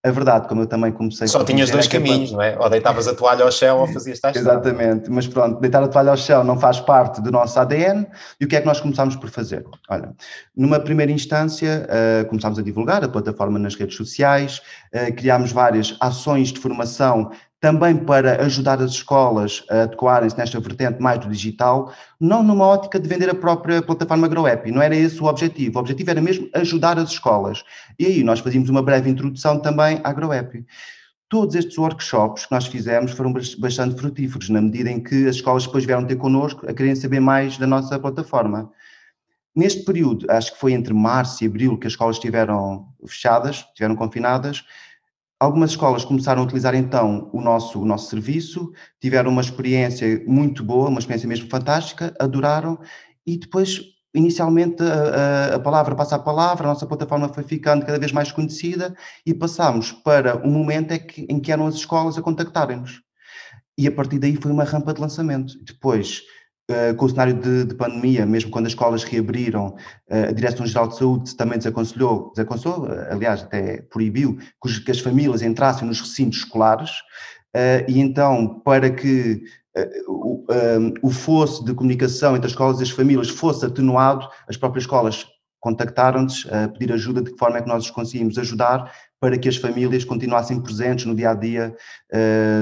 A 0.05 0.11
verdade, 0.11 0.47
como 0.49 0.61
eu 0.61 0.67
também 0.67 0.93
comecei... 0.93 1.27
Só 1.27 1.43
tinhas 1.43 1.71
dois 1.71 1.87
é 1.87 1.89
caminhos, 1.89 2.31
não 2.31 2.43
é? 2.43 2.59
Ou 2.59 2.69
deitavas 2.69 3.09
a 3.09 3.15
toalha 3.15 3.43
ao 3.43 3.51
chão 3.51 3.81
ou 3.81 3.87
fazias 3.87 4.21
tais 4.21 4.37
Exatamente, 4.37 5.11
mas 5.11 5.27
pronto, 5.27 5.59
deitar 5.61 5.83
a 5.83 5.89
toalha 5.89 6.11
ao 6.11 6.17
chão 6.17 6.45
não 6.45 6.61
faz 6.61 6.79
parte 6.79 7.23
do 7.23 7.31
nosso 7.31 7.59
ADN 7.59 8.07
e 8.39 8.45
o 8.45 8.49
que 8.49 8.55
é 8.55 8.61
que 8.61 8.67
nós 8.67 8.81
começámos 8.81 9.17
por 9.17 9.31
fazer? 9.31 9.65
Olha, 9.89 10.13
numa 10.55 10.79
primeira 10.79 11.11
instância 11.11 11.89
uh, 11.89 12.29
começámos 12.29 12.59
a 12.59 12.63
divulgar 12.63 13.03
a 13.03 13.09
plataforma 13.09 13.59
nas 13.59 13.77
redes 13.77 13.97
sociais, 13.97 14.61
uh, 14.95 15.11
criámos 15.15 15.53
várias 15.53 15.97
ações 16.01 16.53
de 16.53 16.61
formação 16.61 17.31
também 17.61 17.97
para 17.97 18.45
ajudar 18.45 18.81
as 18.83 18.91
escolas 18.91 19.65
a 19.71 19.83
adequarem-se 19.83 20.37
nesta 20.37 20.61
vertente 20.61 21.01
mais 21.01 21.19
do 21.19 21.31
digital, 21.31 21.93
não 22.21 22.43
numa 22.43 22.67
ótica 22.67 23.01
de 23.01 23.09
vender 23.09 23.31
a 23.31 23.35
própria 23.35 23.81
plataforma 23.81 24.29
GrowApp, 24.29 24.71
não 24.71 24.83
era 24.83 24.95
esse 24.95 25.23
o 25.23 25.25
objetivo, 25.25 25.79
o 25.79 25.81
objetivo 25.81 26.11
era 26.11 26.21
mesmo 26.21 26.49
ajudar 26.55 26.99
as 26.99 27.11
escolas. 27.11 27.65
E 27.99 28.05
aí 28.05 28.23
nós 28.23 28.41
fazíamos 28.41 28.69
uma 28.69 28.83
breve 28.83 29.09
introdução 29.09 29.59
também 29.59 30.01
à 30.05 30.13
GrowApp. 30.13 30.65
Todos 31.29 31.55
estes 31.55 31.79
workshops 31.79 32.47
que 32.47 32.53
nós 32.53 32.67
fizemos 32.67 33.13
foram 33.13 33.33
bastante 33.59 33.99
frutíferos, 33.99 34.51
na 34.51 34.61
medida 34.61 34.91
em 34.91 35.03
que 35.03 35.27
as 35.27 35.37
escolas 35.37 35.65
depois 35.65 35.85
vieram 35.85 36.07
ter 36.07 36.17
connosco 36.17 36.69
a 36.69 36.75
querem 36.75 36.95
saber 36.95 37.21
mais 37.21 37.57
da 37.57 37.67
nossa 37.67 37.99
plataforma. 37.99 38.71
Neste 39.57 39.85
período, 39.85 40.31
acho 40.31 40.53
que 40.53 40.61
foi 40.61 40.73
entre 40.73 40.93
março 40.93 41.43
e 41.43 41.47
abril 41.47 41.79
que 41.79 41.87
as 41.87 41.95
escolas 41.95 42.17
estiveram 42.17 42.89
fechadas, 43.07 43.65
estiveram 43.69 43.97
confinadas, 43.97 44.65
Algumas 45.45 45.73
escolas 45.73 46.07
começaram 46.07 46.41
a 46.41 46.45
utilizar 46.47 46.75
então 46.75 47.29
o 47.31 47.39
nosso, 47.39 47.79
o 47.79 47.85
nosso 47.85 48.09
serviço, 48.09 48.73
tiveram 48.99 49.31
uma 49.31 49.43
experiência 49.43 50.25
muito 50.27 50.65
boa, 50.65 50.89
uma 50.89 50.99
experiência 50.99 51.29
mesmo 51.29 51.51
fantástica, 51.51 52.15
adoraram 52.19 52.79
e 53.27 53.37
depois, 53.37 53.83
inicialmente, 54.15 54.83
a, 54.83 55.57
a, 55.57 55.61
palavra 55.61 55.95
passa 55.95 56.17
a 56.17 56.19
palavra, 56.19 56.65
a 56.65 56.73
nossa 56.73 56.87
plataforma 56.87 57.29
foi 57.29 57.45
ficando 57.45 57.85
cada 57.85 57.99
vez 57.99 58.11
mais 58.11 58.33
conhecida 58.33 58.97
e 59.27 59.35
passámos 59.35 59.93
para 59.93 60.39
um 60.39 60.51
momento 60.51 60.93
em 60.93 61.07
que, 61.07 61.27
em 61.29 61.39
que 61.39 61.53
eram 61.53 61.67
as 61.67 61.75
escolas 61.75 62.17
a 62.17 62.23
contactarem-nos. 62.23 63.03
E 63.77 63.87
a 63.87 63.93
partir 63.93 64.19
daí 64.19 64.37
foi 64.37 64.51
uma 64.51 64.65
rampa 64.65 64.95
de 64.95 65.01
lançamento. 65.03 65.63
Depois, 65.63 66.23
Uh, 66.71 66.95
com 66.97 67.05
o 67.05 67.09
cenário 67.11 67.35
de, 67.35 67.67
de, 67.67 67.75
pandemia, 67.75 68.25
mesmo 68.25 68.51
quando 68.51 68.65
as 68.65 68.73
escolas 68.73 69.05
reabriram, 69.05 69.77
uh, 70.11 70.29
a 70.31 70.33
Direção-Geral 70.33 70.89
de 70.89 70.97
Saúde 70.97 71.37
também 71.37 71.59
desaconselhou, 71.59 72.33
desaconselhou, 72.35 72.87
uh, 72.87 73.13
aliás, 73.13 73.43
até 73.43 73.83
proibiu 73.83 74.39
que, 74.83 74.91
as 74.91 74.99
famílias 74.99 75.43
entrassem 75.43 75.87
nos 75.87 76.01
recintos 76.01 76.39
escolares, 76.39 76.91
e 77.87 78.01
então, 78.01 78.61
para 78.65 78.91
que 78.91 79.45
o, 80.09 80.45
o 81.03 81.11
fosso 81.11 81.65
de 81.65 81.73
comunicação 81.73 82.35
entre 82.35 82.47
as 82.47 82.53
escolas 82.53 82.81
e 82.81 82.83
as 82.83 82.91
famílias 82.91 83.29
fosse 83.29 83.65
atenuado, 83.65 84.27
as 84.49 84.57
próprias 84.57 84.85
escolas 84.85 85.27
contactaram-nos 85.61 86.49
a 86.51 86.67
pedir 86.69 86.93
ajuda 86.93 87.23
de 87.23 87.31
que 87.31 87.39
forma 87.39 87.59
é 87.59 87.63
que 87.63 87.69
nós 87.69 87.85
os 87.85 87.91
conseguimos 87.93 88.39
ajudar 88.39 88.93
para 89.21 89.39
que 89.39 89.49
as 89.49 89.57
famílias 89.57 90.05
continuassem 90.05 90.61
presentes 90.61 91.05
no 91.05 91.15
dia 91.15 91.31
a 91.31 91.35
dia 91.35 91.77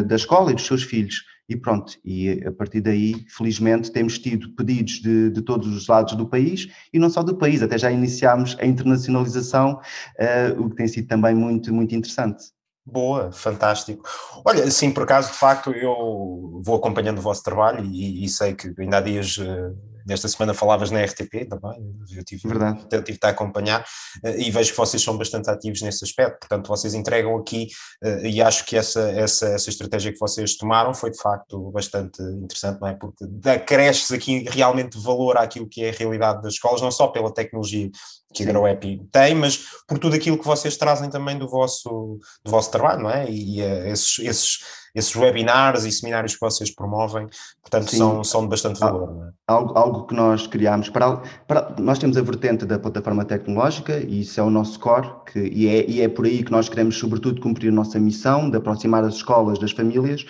da 0.07 0.17
escola 0.17 0.51
e 0.51 0.55
dos 0.55 0.67
seus 0.67 0.83
filhos. 0.83 1.23
E 1.53 1.57
pronto, 1.57 1.99
e 2.03 2.43
a 2.47 2.51
partir 2.51 2.81
daí, 2.81 3.27
felizmente, 3.29 3.93
temos 3.93 4.19
tido 4.19 4.49
pedidos 4.55 5.03
de, 5.03 5.29
de 5.29 5.43
todos 5.43 5.69
os 5.69 5.87
lados 5.87 6.15
do 6.15 6.27
país 6.27 6.67
e 6.91 6.99
não 6.99 7.11
só 7.11 7.23
do 7.23 7.37
país, 7.37 7.63
até 7.63 7.77
já 7.77 7.93
iniciámos 7.93 8.57
a 8.59 8.65
internacionalização, 8.65 9.75
uh, 9.75 10.63
o 10.63 10.71
que 10.71 10.77
tem 10.77 10.89
sido 10.89 11.09
também 11.09 11.35
muito, 11.35 11.73
muito 11.75 11.95
interessante. 11.95 12.45
Boa, 12.87 13.31
fantástico. 13.33 14.03
Olha, 14.47 14.69
sim, 14.71 14.91
por 14.91 15.03
acaso, 15.03 15.31
de 15.31 15.39
facto, 15.39 15.73
eu 15.73 16.59
vou 16.65 16.77
acompanhando 16.77 17.19
o 17.19 17.23
vosso 17.23 17.43
trabalho 17.43 17.85
e, 17.85 18.25
e 18.25 18.29
sei 18.31 18.55
que 18.55 18.73
ainda 18.79 18.97
há 18.97 19.01
dias 19.03 19.37
uh, 19.37 19.77
Nesta 20.07 20.29
semana 20.29 20.55
falavas 20.55 20.91
na 20.91 21.03
RTP 21.03 21.49
também, 21.49 21.95
eu 22.11 22.25
tive, 22.25 22.49
Verdade. 22.49 22.87
eu 22.91 23.03
tive 23.03 23.19
a 23.23 23.29
acompanhar 23.29 23.85
eh, 24.25 24.41
e 24.41 24.51
vejo 24.51 24.71
que 24.71 24.77
vocês 24.77 25.03
são 25.03 25.17
bastante 25.17 25.51
ativos 25.51 25.83
nesse 25.83 26.05
aspecto, 26.05 26.41
portanto 26.41 26.69
vocês 26.69 26.95
entregam 26.95 27.37
aqui 27.37 27.69
eh, 28.03 28.29
e 28.29 28.43
acho 28.43 28.65
que 28.65 28.77
essa, 28.77 29.11
essa, 29.11 29.49
essa 29.49 29.71
estratégia 29.71 30.13
que 30.13 30.19
vocês 30.19 30.57
tomaram 30.57 30.95
foi 30.95 31.11
de 31.11 31.19
facto 31.19 31.71
bastante 31.71 32.23
interessante, 32.23 32.81
não 32.81 32.89
é? 32.89 32.95
Porque 32.95 33.25
acresces 33.49 34.13
aqui 34.13 34.45
realmente 34.49 34.99
valor 34.99 35.37
àquilo 35.37 35.69
que 35.69 35.85
é 35.85 35.91
a 35.91 35.93
realidade 35.93 36.43
das 36.43 36.55
escolas, 36.55 36.81
não 36.81 36.91
só 36.91 37.09
pela 37.09 37.33
tecnologia 37.33 37.91
que 38.33 38.43
a 38.43 38.47
GrowApp 38.47 39.01
tem, 39.13 39.35
mas 39.35 39.59
por 39.87 39.99
tudo 39.99 40.17
aquilo 40.17 40.39
que 40.39 40.47
vocês 40.47 40.77
trazem 40.77 41.11
também 41.11 41.39
do 41.39 41.49
vosso, 41.49 42.19
do 42.45 42.51
vosso 42.51 42.71
trabalho, 42.71 43.03
não 43.03 43.11
é? 43.11 43.31
E, 43.31 43.59
e 43.59 43.63
uh, 43.63 43.87
esses, 43.89 44.19
esses 44.21 44.59
esses 44.95 45.15
webinars 45.15 45.85
e 45.85 45.93
seminários 45.93 46.35
que 46.35 46.41
vocês 46.41 46.75
promovem, 46.75 47.29
portanto, 47.63 47.95
são, 47.95 48.23
são 48.23 48.43
de 48.43 48.49
bastante 48.49 48.79
valor. 48.79 49.29
É? 49.29 49.33
algo, 49.47 49.79
algo 49.79 50.07
que 50.07 50.15
nós 50.15 50.47
criámos, 50.47 50.89
para, 50.89 51.17
para, 51.47 51.75
nós 51.79 51.99
temos 51.99 52.17
a 52.17 52.23
vertente 52.23 52.65
da 52.67 52.79
plataforma 52.79 53.25
tecnológica 53.25 53.99
e 53.99 54.21
isso 54.21 54.39
é 54.39 54.43
o 54.43 54.51
nosso 54.51 54.79
core, 54.79 55.09
que, 55.31 55.39
e, 55.39 55.69
é, 55.69 55.89
e 55.89 56.01
é 56.01 56.09
por 56.09 56.27
aí 56.27 56.43
que 56.43 56.53
nós 56.53 56.69
queremos, 56.69 56.99
sobretudo, 56.99 57.41
cumprir 57.41 57.69
a 57.69 57.75
nossa 57.75 57.99
missão 57.99 58.51
de 58.51 58.57
aproximar 58.57 59.05
as 59.05 59.15
escolas 59.15 59.59
das 59.59 59.73
famílias. 59.73 60.25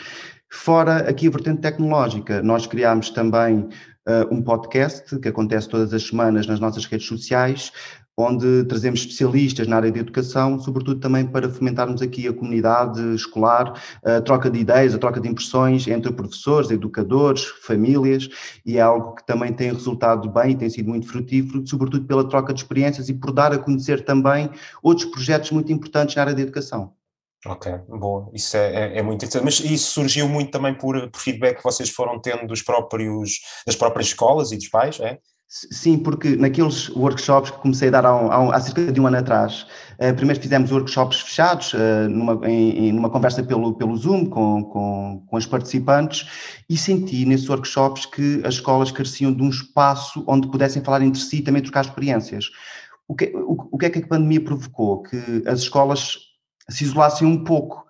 Fora 0.51 1.09
aqui 1.09 1.27
a 1.27 1.31
vertente 1.31 1.63
tecnológica, 1.63 2.43
nós 2.43 2.67
criámos 2.67 3.11
também 3.11 3.69
uh, 4.07 4.35
um 4.35 4.43
podcast 4.43 5.19
que 5.19 5.29
acontece 5.29 5.69
todas 5.69 5.93
as 5.95 6.07
semanas 6.07 6.47
nas 6.47 6.61
nossas 6.61 6.85
redes 6.85 7.07
sociais, 7.07 7.73
onde 8.17 8.65
trazemos 8.65 9.01
especialistas 9.01 9.67
na 9.67 9.77
área 9.77 9.91
de 9.91 9.99
educação, 9.99 10.59
sobretudo 10.59 11.01
também 11.01 11.27
para 11.27 11.49
fomentarmos 11.49 12.03
aqui 12.03 12.29
a 12.29 12.33
comunidade 12.33 13.01
escolar, 13.15 13.81
a 14.05 14.21
troca 14.21 14.51
de 14.51 14.59
ideias, 14.59 14.95
a 14.95 14.99
troca 14.99 15.21
de 15.21 15.29
impressões 15.29 15.87
entre 15.89 16.13
professores, 16.13 16.71
educadores, 16.71 17.45
famílias, 17.63 18.29
e 18.67 18.77
é 18.77 18.81
algo 18.81 19.15
que 19.15 19.27
também 19.27 19.53
tem 19.53 19.73
resultado 19.73 20.29
bem 20.29 20.53
e 20.53 20.57
tem 20.57 20.69
sido 20.69 20.89
muito 20.89 21.07
frutífero, 21.09 21.67
sobretudo 21.67 22.07
pela 22.07 22.29
troca 22.29 22.53
de 22.53 22.61
experiências 22.61 23.09
e 23.09 23.15
por 23.15 23.33
dar 23.33 23.53
a 23.53 23.59
conhecer 23.59 24.05
também 24.05 24.51
outros 24.83 25.07
projetos 25.07 25.51
muito 25.51 25.73
importantes 25.73 26.15
na 26.15 26.23
área 26.23 26.35
de 26.35 26.43
educação. 26.43 26.93
Ok, 27.45 27.73
boa, 27.89 28.31
isso 28.33 28.57
é, 28.57 28.73
é, 28.73 28.99
é, 28.99 29.03
muito 29.03 29.25
interessante. 29.25 29.45
Mas 29.45 29.59
isso 29.59 29.95
surgiu 29.95 30.29
muito 30.29 30.53
também 30.53 30.75
por, 30.75 31.11
por 31.11 31.21
feedback 31.21 31.57
que 31.57 31.65
vocês 31.65 31.91
foram 31.91 32.21
tendo 32.21 32.47
dos 32.47 32.63
próprios, 32.63 33.41
das 33.67 33.75
próprias 33.75 34.09
escolas 34.09 34.53
e 34.53 34.57
dos 34.57 34.69
pais, 34.69 35.01
é? 35.01 35.19
Sim, 35.55 35.99
porque 35.99 36.35
naqueles 36.35 36.89
workshops 36.97 37.51
que 37.51 37.59
comecei 37.59 37.89
a 37.89 37.91
dar 37.91 38.07
há, 38.07 38.17
um, 38.17 38.51
há, 38.51 38.59
cerca 38.59 38.91
de 38.91 38.99
um 38.99 39.07
ano 39.07 39.19
atrás, 39.19 39.67
uh, 40.01 40.15
primeiro 40.17 40.41
fizemos 40.41 40.73
workshops 40.73 41.21
fechados, 41.21 41.75
uh, 41.75 42.09
numa, 42.09 42.41
em, 42.49 42.91
numa 42.91 43.11
conversa 43.11 43.43
pelo, 43.43 43.75
pelo 43.75 43.95
Zoom 43.95 44.25
com, 44.25 44.65
com, 44.65 45.23
com 45.27 45.37
os 45.37 45.45
participantes, 45.45 46.27
e 46.71 46.79
senti 46.79 47.27
nesses 47.27 47.51
workshops 47.51 48.07
que 48.07 48.41
as 48.47 48.55
escolas 48.55 48.91
careciam 48.91 49.31
de 49.31 49.43
um 49.43 49.51
espaço 49.51 50.25
onde 50.27 50.49
pudessem 50.49 50.83
falar 50.83 51.03
entre 51.03 51.21
si 51.21 51.41
e 51.41 51.43
também 51.43 51.61
trocar 51.61 51.85
experiências. 51.85 52.47
O 53.07 53.15
que, 53.15 53.27
o, 53.37 53.69
o 53.73 53.77
que 53.77 53.85
é 53.85 53.91
que 53.91 53.99
a 53.99 54.07
pandemia 54.07 54.43
provocou? 54.43 55.03
Que 55.03 55.43
as 55.47 55.61
escolas 55.61 56.17
se 56.71 56.85
isolassem 56.85 57.29
um 57.29 57.45
pouco 57.45 57.85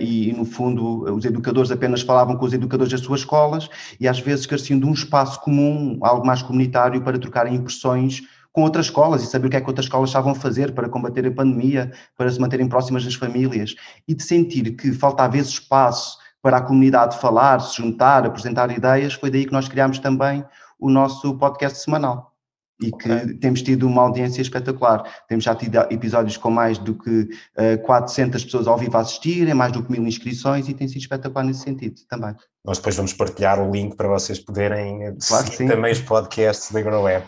e, 0.00 0.30
e, 0.30 0.32
no 0.32 0.44
fundo, 0.44 1.04
os 1.14 1.24
educadores 1.24 1.70
apenas 1.70 2.02
falavam 2.02 2.36
com 2.36 2.44
os 2.44 2.52
educadores 2.52 2.92
das 2.92 3.00
suas 3.00 3.20
escolas 3.20 3.68
e 3.98 4.06
às 4.06 4.18
vezes 4.18 4.46
careciam 4.46 4.78
de 4.78 4.86
um 4.86 4.92
espaço 4.92 5.40
comum, 5.40 5.98
algo 6.02 6.26
mais 6.26 6.42
comunitário, 6.42 7.02
para 7.02 7.18
trocarem 7.18 7.54
impressões 7.54 8.22
com 8.52 8.62
outras 8.62 8.86
escolas 8.86 9.22
e 9.22 9.26
saber 9.26 9.46
o 9.46 9.50
que 9.50 9.56
é 9.56 9.60
que 9.60 9.66
outras 9.66 9.86
escolas 9.86 10.10
estavam 10.10 10.32
a 10.32 10.34
fazer 10.34 10.72
para 10.72 10.88
combater 10.88 11.26
a 11.26 11.30
pandemia, 11.30 11.90
para 12.16 12.30
se 12.30 12.38
manterem 12.38 12.68
próximas 12.68 13.04
das 13.04 13.14
famílias. 13.14 13.74
E 14.06 14.14
de 14.14 14.22
sentir 14.22 14.76
que 14.76 14.92
faltava 14.92 15.38
esse 15.38 15.50
espaço 15.50 16.18
para 16.42 16.58
a 16.58 16.60
comunidade 16.60 17.18
falar, 17.18 17.60
se 17.60 17.76
juntar, 17.76 18.26
apresentar 18.26 18.70
ideias, 18.70 19.14
foi 19.14 19.30
daí 19.30 19.46
que 19.46 19.52
nós 19.52 19.68
criámos 19.68 19.98
também 19.98 20.44
o 20.78 20.90
nosso 20.90 21.36
podcast 21.38 21.78
semanal 21.78 22.31
e 22.82 22.90
okay. 22.92 23.20
que 23.20 23.34
temos 23.34 23.62
tido 23.62 23.86
uma 23.86 24.02
audiência 24.02 24.42
espetacular. 24.42 25.02
Temos 25.28 25.44
já 25.44 25.54
tido 25.54 25.76
episódios 25.90 26.36
com 26.36 26.50
mais 26.50 26.78
do 26.78 26.94
que 26.94 27.10
uh, 27.10 27.28
eh, 27.56 27.76
400 27.78 28.44
pessoas 28.44 28.66
ao 28.66 28.76
vivo 28.76 28.96
a 28.96 29.00
assistirem, 29.00 29.54
mais 29.54 29.72
do 29.72 29.82
que 29.82 29.92
mil 29.92 30.06
inscrições 30.06 30.68
e 30.68 30.74
tem 30.74 30.88
sido 30.88 31.00
espetacular 31.00 31.44
nesse 31.44 31.60
sentido 31.60 32.00
também. 32.08 32.34
Nós 32.64 32.78
depois 32.78 32.94
vamos 32.94 33.12
partilhar 33.12 33.60
o 33.60 33.72
link 33.72 33.96
para 33.96 34.06
vocês 34.06 34.38
poderem 34.38 35.02
eh, 35.02 35.14
claro 35.26 35.50
seguir 35.50 35.68
também 35.68 35.90
os 35.90 36.00
podcasts 36.00 36.70
da 36.70 36.80
GrowApp. 36.80 37.26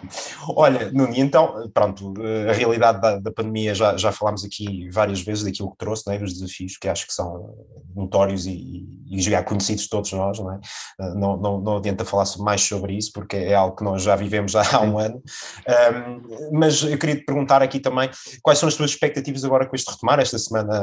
Olha, 0.50 0.92
Nuni, 0.92 1.18
então, 1.18 1.68
pronto, 1.74 2.14
eh, 2.20 2.50
a 2.50 2.52
realidade 2.52 3.00
da, 3.00 3.18
da, 3.18 3.32
pandemia 3.32 3.74
já, 3.74 3.96
já 3.96 4.12
falámos 4.12 4.44
aqui 4.44 4.88
várias 4.90 5.22
vezes 5.22 5.42
daquilo 5.42 5.72
que 5.72 5.78
trouxe, 5.78 6.04
é? 6.08 6.18
dos 6.18 6.34
desafios 6.34 6.76
que 6.76 6.88
acho 6.88 7.08
que 7.08 7.12
são 7.12 7.52
notórios 7.96 8.46
e, 8.46 8.86
e, 9.10 9.20
já 9.20 9.42
conhecidos 9.42 9.88
todos 9.88 10.12
nós, 10.12 10.38
não, 10.38 10.52
é? 10.52 10.60
Eh, 11.00 11.14
não, 11.16 11.36
não, 11.36 11.60
não 11.60 11.76
adianta 11.78 12.04
falar 12.04 12.26
mais 12.38 12.60
sobre 12.60 12.96
isso, 12.96 13.10
porque 13.12 13.36
é 13.36 13.54
algo 13.54 13.74
que 13.74 13.82
nós 13.82 14.04
já 14.04 14.14
vivemos 14.14 14.54
há 14.54 14.80
um 14.82 15.00
ano. 15.00 15.20
Um, 15.68 16.58
mas 16.60 16.80
eu 16.84 16.96
queria 16.96 17.16
te 17.16 17.24
perguntar 17.24 17.60
aqui 17.60 17.80
também 17.80 18.08
quais 18.40 18.60
são 18.60 18.68
as 18.68 18.76
tuas 18.76 18.92
expectativas 18.92 19.44
agora 19.44 19.66
com 19.66 19.74
este 19.74 19.90
retomar. 19.90 20.20
Esta 20.20 20.38
semana 20.38 20.80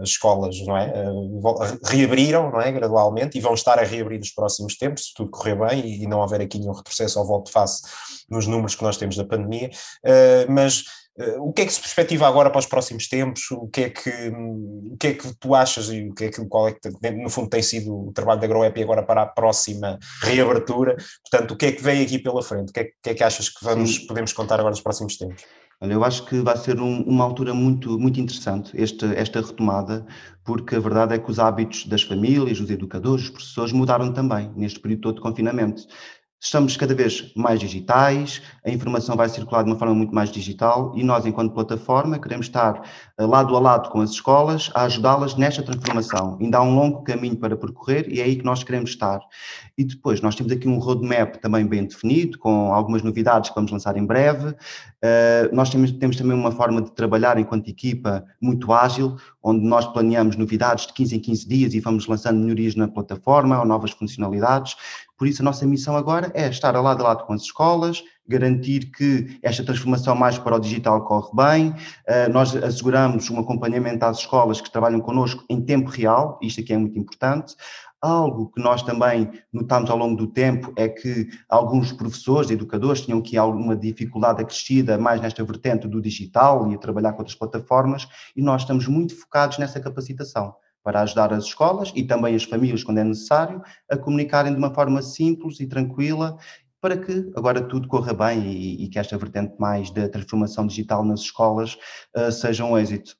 as 0.00 0.08
escolas, 0.08 0.56
não 0.66 0.76
é? 0.76 0.92
Reabriram, 1.84 2.50
não 2.50 2.60
é? 2.60 2.72
Gradualmente 2.72 3.38
e 3.38 3.40
vão 3.40 3.54
estar 3.54 3.78
a 3.78 3.91
reabrir 3.92 4.18
nos 4.18 4.30
próximos 4.30 4.76
tempos, 4.76 5.06
se 5.06 5.14
tudo 5.14 5.30
correr 5.30 5.54
bem 5.56 6.02
e, 6.02 6.06
não 6.06 6.20
houver 6.20 6.40
aqui 6.40 6.58
nenhum 6.58 6.72
retrocesso 6.72 7.18
ao 7.18 7.26
volto 7.26 7.46
de 7.46 7.52
face 7.52 7.82
nos 8.28 8.46
números 8.46 8.74
que 8.74 8.82
nós 8.82 8.96
temos 8.96 9.16
da 9.16 9.24
pandemia, 9.24 9.70
uh, 10.04 10.50
mas 10.50 10.80
uh, 11.18 11.42
o 11.42 11.52
que 11.52 11.62
é 11.62 11.66
que 11.66 11.72
se 11.72 11.80
perspectiva 11.80 12.26
agora 12.26 12.50
para 12.50 12.58
os 12.58 12.66
próximos 12.66 13.08
tempos? 13.08 13.50
O 13.50 13.68
que 13.68 13.82
é 13.82 13.90
que, 13.90 14.10
o 14.90 14.96
que, 14.98 15.06
é 15.08 15.14
que 15.14 15.34
tu 15.38 15.54
achas 15.54 15.88
e 15.88 16.08
o 16.08 16.14
que 16.14 16.24
é 16.24 16.30
que, 16.30 16.44
qual 16.46 16.68
é 16.68 16.72
que, 16.72 17.10
no 17.10 17.30
fundo, 17.30 17.48
tem 17.48 17.62
sido 17.62 18.08
o 18.08 18.12
trabalho 18.12 18.40
da 18.40 18.46
GrowApp 18.46 18.82
agora 18.82 19.02
para 19.02 19.22
a 19.22 19.26
próxima 19.26 19.98
reabertura? 20.22 20.96
Portanto, 21.30 21.52
o 21.52 21.56
que 21.56 21.66
é 21.66 21.72
que 21.72 21.82
vem 21.82 22.02
aqui 22.02 22.18
pela 22.18 22.42
frente? 22.42 22.70
O 22.70 22.72
que 22.72 22.80
é, 22.80 22.84
que, 22.84 23.10
é 23.10 23.14
que 23.14 23.24
achas 23.24 23.48
que 23.48 23.64
vamos, 23.64 23.98
podemos 23.98 24.32
contar 24.32 24.54
agora 24.54 24.70
nos 24.70 24.80
próximos 24.80 25.16
tempos? 25.16 25.44
Olha, 25.82 25.94
eu 25.94 26.04
acho 26.04 26.24
que 26.26 26.40
vai 26.40 26.56
ser 26.56 26.80
um, 26.80 27.02
uma 27.02 27.24
altura 27.24 27.52
muito, 27.52 27.98
muito 27.98 28.20
interessante 28.20 28.70
esta, 28.80 29.06
esta 29.14 29.40
retomada, 29.40 30.06
porque 30.44 30.76
a 30.76 30.80
verdade 30.80 31.14
é 31.14 31.18
que 31.18 31.28
os 31.30 31.40
hábitos 31.40 31.86
das 31.86 32.02
famílias, 32.02 32.60
os 32.60 32.70
educadores, 32.70 33.24
os 33.24 33.30
professores 33.30 33.72
mudaram 33.72 34.12
também 34.12 34.48
neste 34.54 34.78
período 34.78 35.00
todo 35.02 35.14
de 35.16 35.20
confinamento. 35.22 35.82
Estamos 36.44 36.76
cada 36.76 36.92
vez 36.92 37.32
mais 37.36 37.60
digitais, 37.60 38.42
a 38.66 38.70
informação 38.70 39.14
vai 39.14 39.28
circular 39.28 39.62
de 39.62 39.70
uma 39.70 39.78
forma 39.78 39.94
muito 39.94 40.12
mais 40.12 40.28
digital 40.28 40.92
e 40.96 41.04
nós, 41.04 41.24
enquanto 41.24 41.54
plataforma, 41.54 42.18
queremos 42.18 42.46
estar 42.46 42.82
eh, 43.16 43.24
lado 43.24 43.54
a 43.54 43.60
lado 43.60 43.90
com 43.90 44.00
as 44.00 44.10
escolas 44.10 44.68
a 44.74 44.82
ajudá-las 44.82 45.36
nesta 45.36 45.62
transformação. 45.62 46.36
Ainda 46.40 46.58
há 46.58 46.62
um 46.62 46.74
longo 46.74 47.04
caminho 47.04 47.36
para 47.36 47.56
percorrer 47.56 48.12
e 48.12 48.20
é 48.20 48.24
aí 48.24 48.34
que 48.34 48.44
nós 48.44 48.64
queremos 48.64 48.90
estar. 48.90 49.20
E 49.78 49.84
depois, 49.84 50.20
nós 50.20 50.34
temos 50.34 50.52
aqui 50.52 50.66
um 50.66 50.78
roadmap 50.78 51.36
também 51.36 51.64
bem 51.64 51.84
definido, 51.84 52.36
com 52.40 52.74
algumas 52.74 53.04
novidades 53.04 53.50
que 53.50 53.54
vamos 53.54 53.70
lançar 53.70 53.96
em 53.96 54.04
breve. 54.04 54.48
Uh, 54.48 55.52
nós 55.52 55.70
temos, 55.70 55.92
temos 55.92 56.16
também 56.16 56.36
uma 56.36 56.50
forma 56.50 56.82
de 56.82 56.92
trabalhar 56.92 57.38
enquanto 57.38 57.68
equipa 57.68 58.24
muito 58.40 58.72
ágil, 58.72 59.16
onde 59.42 59.64
nós 59.64 59.86
planeamos 59.86 60.36
novidades 60.36 60.86
de 60.86 60.92
15 60.92 61.16
em 61.16 61.20
15 61.20 61.48
dias 61.48 61.74
e 61.74 61.80
vamos 61.80 62.06
lançando 62.06 62.40
melhorias 62.40 62.74
na 62.74 62.86
plataforma 62.86 63.58
ou 63.58 63.64
novas 63.64 63.92
funcionalidades. 63.92 64.76
Por 65.22 65.28
isso, 65.28 65.40
a 65.40 65.44
nossa 65.44 65.64
missão 65.64 65.96
agora 65.96 66.32
é 66.34 66.48
estar 66.48 66.72
lado 66.72 67.00
a 67.00 67.04
lado 67.10 67.24
com 67.24 67.32
as 67.32 67.42
escolas, 67.42 68.02
garantir 68.26 68.90
que 68.90 69.38
esta 69.40 69.62
transformação 69.62 70.16
mais 70.16 70.36
para 70.36 70.56
o 70.56 70.58
digital 70.58 71.04
corre 71.04 71.30
bem. 71.32 71.74
Eh, 72.08 72.28
nós 72.28 72.56
asseguramos 72.56 73.30
um 73.30 73.38
acompanhamento 73.38 74.04
às 74.04 74.18
escolas 74.18 74.60
que 74.60 74.68
trabalham 74.68 74.98
connosco 74.98 75.44
em 75.48 75.64
tempo 75.64 75.88
real, 75.90 76.40
isto 76.42 76.60
aqui 76.60 76.72
é 76.72 76.76
muito 76.76 76.98
importante. 76.98 77.54
Algo 78.00 78.50
que 78.50 78.60
nós 78.60 78.82
também 78.82 79.30
notamos 79.52 79.90
ao 79.90 79.96
longo 79.96 80.16
do 80.16 80.26
tempo 80.26 80.72
é 80.74 80.88
que 80.88 81.28
alguns 81.48 81.92
professores, 81.92 82.50
educadores, 82.50 83.02
tinham 83.02 83.20
aqui 83.20 83.38
alguma 83.38 83.76
dificuldade 83.76 84.42
acrescida 84.42 84.98
mais 84.98 85.20
nesta 85.20 85.44
vertente 85.44 85.86
do 85.86 86.02
digital 86.02 86.68
e 86.68 86.74
a 86.74 86.78
trabalhar 86.78 87.12
com 87.12 87.18
outras 87.18 87.38
plataformas, 87.38 88.08
e 88.34 88.42
nós 88.42 88.62
estamos 88.62 88.88
muito 88.88 89.14
focados 89.14 89.56
nessa 89.56 89.78
capacitação 89.78 90.52
para 90.82 91.02
ajudar 91.02 91.32
as 91.32 91.44
escolas 91.44 91.92
e 91.94 92.02
também 92.02 92.34
as 92.34 92.44
famílias, 92.44 92.82
quando 92.82 92.98
é 92.98 93.04
necessário, 93.04 93.62
a 93.90 93.96
comunicarem 93.96 94.52
de 94.52 94.58
uma 94.58 94.74
forma 94.74 95.00
simples 95.02 95.60
e 95.60 95.66
tranquila 95.66 96.36
para 96.80 96.96
que 96.96 97.30
agora 97.36 97.62
tudo 97.62 97.86
corra 97.86 98.12
bem 98.12 98.40
e, 98.44 98.84
e 98.84 98.88
que 98.88 98.98
esta 98.98 99.16
vertente 99.16 99.54
mais 99.58 99.90
da 99.90 100.08
transformação 100.08 100.66
digital 100.66 101.04
nas 101.04 101.20
escolas 101.20 101.78
uh, 102.16 102.32
seja 102.32 102.64
um 102.64 102.76
êxito. 102.76 103.16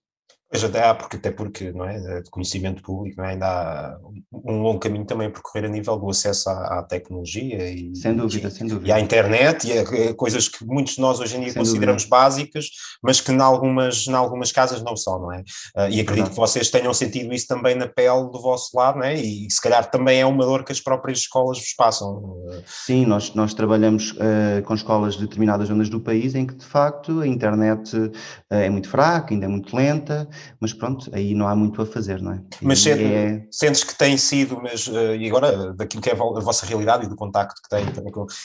Pois 0.53 0.65
até 0.65 0.85
há, 0.85 0.95
porque, 0.95 1.17
até 1.17 1.31
porque 1.31 1.73
não 1.73 1.87
é, 1.87 2.21
de 2.21 2.29
conhecimento 2.29 2.83
público 2.83 3.17
não 3.17 3.25
é, 3.25 3.31
ainda 3.31 3.47
há 3.47 3.99
um 4.45 4.61
longo 4.61 4.79
caminho 4.79 5.07
também 5.07 5.29
a 5.29 5.31
percorrer 5.31 5.65
a 5.65 5.69
nível 5.69 5.97
do 5.97 6.11
acesso 6.11 6.51
à, 6.51 6.81
à 6.81 6.83
tecnologia 6.83 7.71
e, 7.71 7.97
sem 7.97 8.15
dúvida, 8.15 8.49
e, 8.49 8.51
sem 8.51 8.67
dúvida. 8.67 8.87
e 8.87 8.93
à 8.93 9.01
internet 9.01 9.67
e 9.67 9.79
a, 9.79 10.11
a, 10.11 10.15
coisas 10.15 10.49
que 10.49 10.63
muitos 10.67 10.97
de 10.97 11.01
nós 11.01 11.21
hoje 11.21 11.39
em 11.39 11.41
dia 11.41 11.53
sem 11.53 11.59
consideramos 11.63 12.03
dúvida. 12.03 12.17
básicas, 12.19 12.67
mas 13.03 13.19
que 13.19 13.33
em 13.33 13.41
algumas, 13.41 14.07
em 14.07 14.13
algumas 14.13 14.53
casas 14.53 14.83
não 14.83 14.95
são, 14.95 15.21
não 15.21 15.33
é? 15.33 15.39
Uh, 15.75 15.89
e 15.91 16.01
acredito 16.03 16.29
que 16.29 16.37
vocês 16.37 16.69
tenham 16.69 16.93
sentido 16.93 17.33
isso 17.33 17.47
também 17.47 17.75
na 17.75 17.87
pele 17.87 18.31
do 18.31 18.39
vosso 18.39 18.77
lado, 18.77 18.99
não 18.99 19.07
é? 19.07 19.15
E, 19.15 19.51
se 19.51 19.59
calhar 19.59 19.91
também 19.91 20.21
é 20.21 20.27
uma 20.27 20.45
dor 20.45 20.65
que 20.65 20.73
as 20.73 20.81
próprias 20.81 21.21
escolas 21.21 21.59
vos 21.61 21.73
passam. 21.75 22.37
Sim, 22.67 23.07
nós, 23.07 23.35
nós 23.35 23.55
trabalhamos 23.55 24.11
uh, 24.13 24.63
com 24.67 24.75
escolas 24.75 25.15
de 25.15 25.23
determinadas 25.23 25.69
zonas 25.69 25.89
do 25.89 25.99
país 25.99 26.35
em 26.35 26.45
que 26.45 26.55
de 26.55 26.67
facto 26.67 27.21
a 27.21 27.27
internet 27.27 27.97
uh, 27.97 28.11
é 28.51 28.69
muito 28.69 28.91
fraca, 28.91 29.33
ainda 29.33 29.47
é 29.47 29.49
muito 29.49 29.75
lenta, 29.75 30.29
mas 30.61 30.73
pronto, 30.73 31.11
aí 31.13 31.35
não 31.35 31.49
há 31.49 31.57
muito 31.57 31.81
a 31.83 31.87
fazer, 31.87 32.21
não 32.21 32.33
é? 32.33 32.43
Mas 32.61 32.81
sente, 32.81 33.03
é... 33.03 33.47
sentes 33.51 33.85
que 33.85 33.97
tem 33.97 34.17
sido, 34.17 34.61
mas, 34.63 34.87
uh, 34.87 35.15
e 35.15 35.27
agora 35.29 35.73
daquilo 35.73 36.03
que 36.03 36.11
é 36.11 36.13
a 36.13 36.17
vossa 36.17 36.67
realidade 36.67 37.05
e 37.05 37.09
do 37.09 37.17
contacto 37.17 37.61
que 37.63 37.69
tem, 37.69 37.87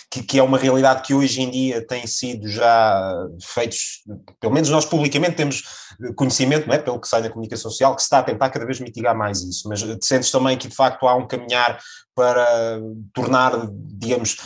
que, 0.09 0.23
que 0.23 0.39
é 0.39 0.43
uma 0.43 0.57
realidade 0.57 1.03
que 1.03 1.13
hoje 1.13 1.41
em 1.41 1.49
dia 1.49 1.85
tem 1.85 2.05
sido 2.07 2.47
já 2.47 3.27
feitos, 3.41 4.03
pelo 4.39 4.53
menos 4.53 4.69
nós 4.69 4.85
publicamente 4.85 5.35
temos 5.35 5.63
conhecimento, 6.15 6.67
não 6.67 6.73
é? 6.73 6.77
pelo 6.77 6.99
que 6.99 7.07
sai 7.07 7.21
na 7.21 7.29
comunicação 7.29 7.69
social, 7.69 7.95
que 7.95 8.01
se 8.01 8.07
está 8.07 8.19
a 8.19 8.23
tentar 8.23 8.49
cada 8.49 8.65
vez 8.65 8.79
mitigar 8.79 9.15
mais 9.15 9.41
isso, 9.41 9.67
mas 9.67 9.81
sentes 10.01 10.31
também 10.31 10.57
que 10.57 10.67
de 10.67 10.75
facto 10.75 11.07
há 11.07 11.15
um 11.15 11.27
caminhar 11.27 11.79
para 12.15 12.81
tornar, 13.13 13.51
digamos, 13.71 14.37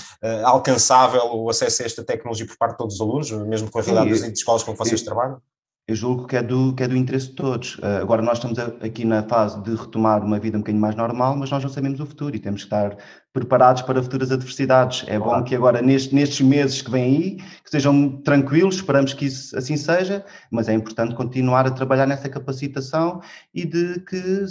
alcançável 0.44 1.24
o 1.36 1.50
acesso 1.50 1.84
a 1.84 1.86
esta 1.86 2.04
tecnologia 2.04 2.46
por 2.46 2.58
parte 2.58 2.74
de 2.74 2.78
todos 2.80 2.96
os 2.96 3.02
alunos, 3.02 3.32
mesmo 3.48 3.72
com 3.72 3.80
a 3.80 3.82
realidade 3.82 4.10
das 4.10 4.38
escolas 4.38 4.62
com 4.62 4.74
que 4.74 4.78
vocês 4.78 5.02
trabalham? 5.02 5.42
Eu 5.92 5.96
julgo 5.96 6.26
que 6.26 6.36
é 6.38 6.44
do, 6.44 6.74
que 6.74 6.84
é 6.84 6.88
do 6.88 6.96
interesse 6.96 7.28
de 7.28 7.34
todos. 7.34 7.76
Uh, 7.80 8.02
agora, 8.02 8.22
nós 8.22 8.38
estamos 8.38 8.58
a, 8.58 8.68
aqui 8.86 9.06
na 9.06 9.24
fase 9.24 9.62
de 9.62 9.76
retomar 9.76 10.24
uma 10.24 10.40
vida 10.40 10.58
um 10.58 10.62
bocadinho 10.62 10.82
mais 10.82 10.96
normal, 10.96 11.36
mas 11.36 11.52
nós 11.52 11.64
não 11.64 11.70
sabemos 11.70 12.00
o 12.00 12.06
futuro 12.06 12.36
e 12.36 12.40
temos 12.40 12.62
que 12.62 12.68
estar 12.68 12.98
preparados 13.34 13.82
para 13.82 14.02
futuras 14.04 14.32
adversidades. 14.32 15.06
É 15.08 15.18
bom 15.18 15.42
que 15.44 15.56
agora, 15.56 15.82
neste, 15.82 16.14
nestes 16.14 16.42
meses 16.42 16.82
que 16.82 16.92
vêm 16.92 17.04
aí, 17.04 17.36
que 17.64 17.70
sejam 17.70 18.22
tranquilos, 18.22 18.76
esperamos 18.76 19.14
que 19.14 19.26
isso 19.26 19.58
assim 19.58 19.78
seja, 19.78 20.26
mas 20.52 20.68
é 20.68 20.74
importante 20.74 21.16
continuar 21.16 21.66
a 21.66 21.72
trabalhar 21.72 22.06
nessa 22.06 22.28
capacitação 22.28 23.22
e 23.54 23.66
de 23.66 24.00
que 24.02 24.46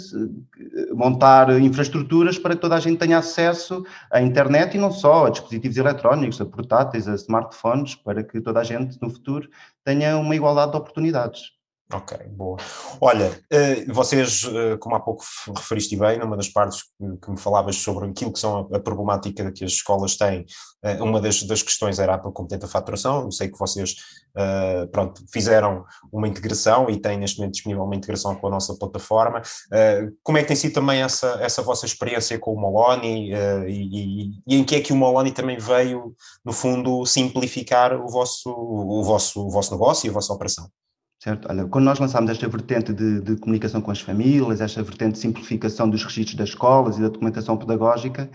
montar 0.93 1.49
infraestruturas 1.61 2.39
para 2.39 2.55
que 2.55 2.61
toda 2.61 2.75
a 2.75 2.79
gente 2.79 2.97
tenha 2.97 3.19
acesso 3.19 3.85
à 4.09 4.21
internet 4.21 4.75
e 4.75 4.79
não 4.79 4.91
só, 4.91 5.27
a 5.27 5.29
dispositivos 5.29 5.77
eletrónicos, 5.77 6.41
a 6.41 6.45
portáteis, 6.45 7.07
a 7.07 7.13
smartphones, 7.15 7.95
para 7.95 8.23
que 8.23 8.41
toda 8.41 8.59
a 8.59 8.63
gente 8.63 8.99
no 9.01 9.09
futuro 9.09 9.47
tenha 9.83 10.17
uma 10.17 10.35
igualdade 10.35 10.71
de 10.71 10.77
oportunidades. 10.77 11.60
Ok, 11.93 12.17
boa. 12.29 12.57
Olha, 13.01 13.37
eh, 13.51 13.83
vocês, 13.91 14.43
eh, 14.45 14.77
como 14.77 14.95
há 14.95 14.99
pouco 14.99 15.25
referiste 15.57 15.97
bem, 15.97 16.17
numa 16.17 16.37
das 16.37 16.47
partes 16.47 16.83
que 17.21 17.31
me 17.31 17.37
falavas 17.37 17.75
sobre 17.75 18.07
aquilo 18.07 18.31
que 18.31 18.39
são 18.39 18.69
a 18.73 18.79
problemática 18.79 19.51
que 19.51 19.65
as 19.65 19.71
escolas 19.71 20.15
têm, 20.15 20.45
eh, 20.83 21.01
uma 21.01 21.19
das, 21.19 21.43
das 21.43 21.61
questões 21.61 21.99
era 21.99 22.15
a 22.15 22.19
competente 22.19 22.65
faturação. 22.67 23.25
Eu 23.25 23.31
sei 23.31 23.49
que 23.49 23.59
vocês, 23.59 23.95
pronto, 24.91 25.21
fizeram 25.31 25.83
uma 26.11 26.27
integração 26.27 26.89
e 26.89 26.99
têm 26.99 27.17
neste 27.17 27.39
momento 27.39 27.55
disponível 27.55 27.83
uma 27.83 27.95
integração 27.95 28.35
com 28.35 28.47
a 28.47 28.51
nossa 28.51 28.73
plataforma. 28.75 29.41
Como 30.23 30.37
é 30.37 30.41
que 30.41 30.47
tem 30.47 30.55
sido 30.55 30.73
também 30.73 31.01
essa, 31.01 31.37
essa 31.41 31.61
vossa 31.61 31.85
experiência 31.85 32.39
com 32.39 32.53
o 32.53 32.59
Moloni 32.59 33.31
e, 33.31 33.33
e, 33.67 34.31
e 34.47 34.55
em 34.55 34.63
que 34.63 34.75
é 34.75 34.81
que 34.81 34.93
o 34.93 34.95
Moloni 34.95 35.31
também 35.31 35.57
veio, 35.57 36.15
no 36.45 36.53
fundo, 36.53 37.05
simplificar 37.05 37.93
o 37.93 38.07
vosso, 38.07 38.49
o 38.49 39.03
vosso, 39.03 39.45
o 39.47 39.49
vosso 39.49 39.71
negócio 39.73 40.07
e 40.07 40.09
a 40.09 40.13
vossa 40.13 40.33
operação? 40.33 40.69
Certo? 41.23 41.47
Olha, 41.47 41.65
quando 41.65 41.85
nós 41.85 41.99
lançámos 41.99 42.31
esta 42.31 42.47
vertente 42.47 42.91
de, 42.91 43.21
de, 43.21 43.35
comunicação 43.35 43.79
com 43.79 43.91
as 43.91 44.01
famílias, 44.01 44.59
esta 44.59 44.81
vertente 44.81 45.13
de 45.13 45.19
simplificação 45.19 45.87
dos 45.87 46.03
registros 46.03 46.35
das 46.35 46.49
escolas 46.49 46.97
e 46.97 47.01
da 47.01 47.09
documentação 47.09 47.55
pedagógica, 47.55 48.27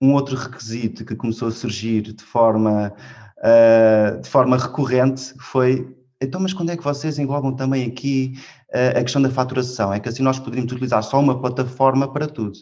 um 0.00 0.12
outro 0.12 0.36
requisito 0.36 1.04
que 1.04 1.16
começou 1.16 1.48
a 1.48 1.50
surgir 1.50 2.00
de 2.02 2.22
forma, 2.22 2.92
uh, 3.38 4.20
de 4.20 4.28
forma 4.28 4.56
recorrente 4.56 5.34
foi 5.40 5.92
então, 6.20 6.40
mas 6.40 6.52
quando 6.52 6.70
é 6.70 6.76
que 6.76 6.82
vocês 6.82 7.18
englobam 7.18 7.56
também 7.56 7.86
aqui 7.86 8.34
uh, 8.72 8.98
a 8.98 9.02
questão 9.02 9.20
da 9.20 9.30
faturação? 9.30 9.92
É 9.92 9.98
que 9.98 10.08
assim 10.08 10.22
nós 10.22 10.38
poderíamos 10.38 10.72
utilizar 10.72 11.02
só 11.02 11.18
uma 11.18 11.40
plataforma 11.40 12.12
para 12.12 12.28
tudo. 12.28 12.56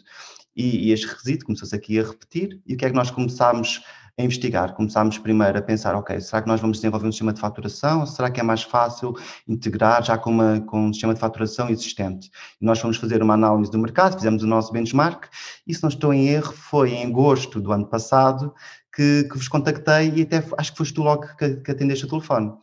E, 0.55 0.87
e 0.87 0.91
este 0.91 1.05
requisito 1.05 1.45
começou-se 1.45 1.75
aqui 1.75 1.99
a 1.99 2.03
repetir, 2.03 2.59
e 2.65 2.73
o 2.73 2.77
que 2.77 2.85
é 2.85 2.89
que 2.89 2.95
nós 2.95 3.11
começámos 3.11 3.83
a 3.83 4.06
investigar. 4.23 4.73
Começámos 4.73 5.17
primeiro 5.19 5.57
a 5.57 5.61
pensar, 5.61 5.93
ok, 5.95 6.19
será 6.19 6.41
que 6.41 6.47
nós 6.47 6.59
vamos 6.59 6.77
desenvolver 6.77 7.07
um 7.07 7.11
sistema 7.11 7.31
de 7.31 7.39
faturação? 7.39 8.05
Será 8.05 8.31
que 8.31 8.39
é 8.39 8.43
mais 8.43 8.63
fácil 8.63 9.13
integrar 9.47 10.03
já 10.03 10.17
com, 10.17 10.31
uma, 10.31 10.59
com 10.61 10.87
um 10.87 10.93
sistema 10.93 11.13
de 11.13 11.19
faturação 11.19 11.69
existente? 11.69 12.31
E 12.59 12.65
nós 12.65 12.79
fomos 12.79 12.97
fazer 12.97 13.21
uma 13.21 13.35
análise 13.35 13.71
do 13.71 13.77
mercado, 13.77 14.15
fizemos 14.15 14.41
o 14.41 14.47
nosso 14.47 14.73
benchmark, 14.73 15.25
e 15.67 15.73
se 15.73 15.83
não 15.83 15.89
estou 15.89 16.13
em 16.13 16.27
erro, 16.29 16.51
foi 16.51 16.93
em 16.93 17.05
agosto 17.05 17.61
do 17.61 17.71
ano 17.71 17.85
passado 17.85 18.53
que, 18.95 19.25
que 19.25 19.37
vos 19.37 19.47
contactei 19.47 20.11
e 20.15 20.21
até 20.23 20.43
acho 20.57 20.71
que 20.71 20.77
foste 20.77 20.93
tu 20.95 21.03
logo 21.03 21.27
que, 21.37 21.57
que 21.57 21.71
atendeste 21.71 22.05
o 22.05 22.09
telefone. 22.09 22.53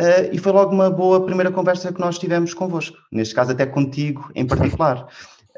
Uh, 0.00 0.26
e 0.32 0.38
foi 0.38 0.50
logo 0.50 0.72
uma 0.72 0.90
boa 0.90 1.24
primeira 1.24 1.52
conversa 1.52 1.92
que 1.92 2.00
nós 2.00 2.18
tivemos 2.18 2.52
convosco, 2.52 2.96
neste 3.12 3.32
caso 3.32 3.52
até 3.52 3.64
contigo 3.64 4.28
em 4.34 4.44
particular 4.44 5.06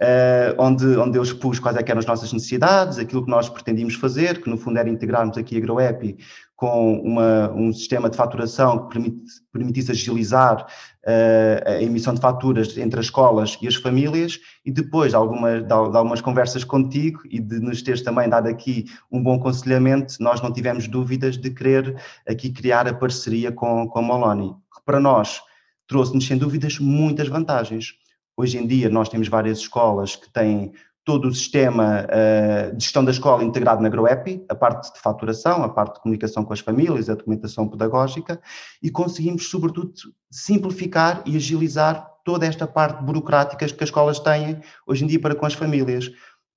uh, 0.02 0.54
onde, 0.58 0.84
onde 0.96 1.18
eu 1.18 1.22
expus 1.22 1.58
quais 1.58 1.76
é 1.76 1.80
eram 1.86 1.98
as 1.98 2.06
nossas 2.06 2.32
necessidades, 2.32 2.98
aquilo 2.98 3.24
que 3.24 3.30
nós 3.30 3.48
pretendíamos 3.48 3.94
fazer, 3.94 4.42
que 4.42 4.50
no 4.50 4.58
fundo 4.58 4.78
era 4.78 4.88
integrarmos 4.88 5.36
aqui 5.38 5.56
a 5.56 5.60
GrowApp 5.60 6.16
com 6.54 6.98
uma, 7.00 7.52
um 7.52 7.70
sistema 7.72 8.08
de 8.08 8.16
faturação 8.16 8.86
que 8.86 8.94
permite, 8.94 9.22
permitisse 9.52 9.90
agilizar 9.90 10.62
uh, 10.62 11.70
a 11.70 11.82
emissão 11.82 12.14
de 12.14 12.20
faturas 12.20 12.76
entre 12.78 12.98
as 12.98 13.06
escolas 13.06 13.58
e 13.60 13.68
as 13.68 13.74
famílias, 13.74 14.40
e 14.64 14.70
depois 14.70 15.10
de, 15.10 15.16
alguma, 15.16 15.60
de, 15.60 15.66
de, 15.66 15.72
algumas 15.72 16.22
conversas 16.22 16.64
contigo 16.64 17.20
e 17.30 17.38
de 17.38 17.60
nos 17.60 17.82
teres 17.82 18.02
também 18.02 18.28
dado 18.28 18.48
aqui 18.48 18.86
um 19.12 19.22
bom 19.22 19.34
aconselhamento, 19.34 20.14
nós 20.18 20.40
não 20.40 20.50
tivemos 20.50 20.88
dúvidas 20.88 21.36
de 21.36 21.50
querer 21.50 21.94
aqui 22.26 22.50
criar 22.50 22.88
a 22.88 22.94
parceria 22.94 23.52
com, 23.52 23.86
com 23.86 23.98
a 23.98 24.02
Moloni, 24.02 24.54
que 24.74 24.82
para 24.84 24.98
nós 24.98 25.42
trouxe-nos 25.86 26.26
sem 26.26 26.38
dúvidas 26.38 26.78
muitas 26.78 27.28
vantagens. 27.28 27.94
Hoje 28.36 28.58
em 28.58 28.66
dia 28.66 28.90
nós 28.90 29.08
temos 29.08 29.28
várias 29.28 29.58
escolas 29.58 30.14
que 30.14 30.30
têm 30.30 30.72
todo 31.06 31.28
o 31.28 31.34
sistema 31.34 32.04
uh, 32.04 32.76
de 32.76 32.82
gestão 32.82 33.04
da 33.04 33.12
escola 33.12 33.44
integrado 33.44 33.80
na 33.80 33.88
GrowApp, 33.88 34.44
a 34.48 34.54
parte 34.56 34.92
de 34.92 35.00
faturação, 35.00 35.62
a 35.62 35.68
parte 35.68 35.94
de 35.94 36.00
comunicação 36.00 36.44
com 36.44 36.52
as 36.52 36.58
famílias, 36.58 37.08
a 37.08 37.14
documentação 37.14 37.68
pedagógica, 37.68 38.40
e 38.82 38.90
conseguimos, 38.90 39.48
sobretudo, 39.48 39.92
simplificar 40.30 41.22
e 41.24 41.36
agilizar 41.36 42.10
toda 42.24 42.44
esta 42.44 42.66
parte 42.66 43.04
burocrática 43.04 43.56
que 43.56 43.64
as 43.64 43.88
escolas 43.88 44.18
têm 44.18 44.60
hoje 44.84 45.04
em 45.04 45.06
dia 45.06 45.20
para 45.20 45.36
com 45.36 45.46
as 45.46 45.54
famílias. 45.54 46.10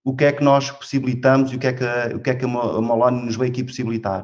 O 0.03 0.15
que 0.15 0.25
é 0.25 0.31
que 0.31 0.43
nós 0.43 0.71
possibilitamos 0.71 1.51
e 1.51 1.55
o 1.55 1.59
que 1.59 1.67
é 1.67 1.73
que, 1.73 2.15
o 2.15 2.19
que, 2.19 2.29
é 2.31 2.35
que 2.35 2.45
a 2.45 2.47
Molone 2.47 3.25
nos 3.25 3.35
veio 3.35 3.51
aqui 3.51 3.63
possibilitar? 3.63 4.23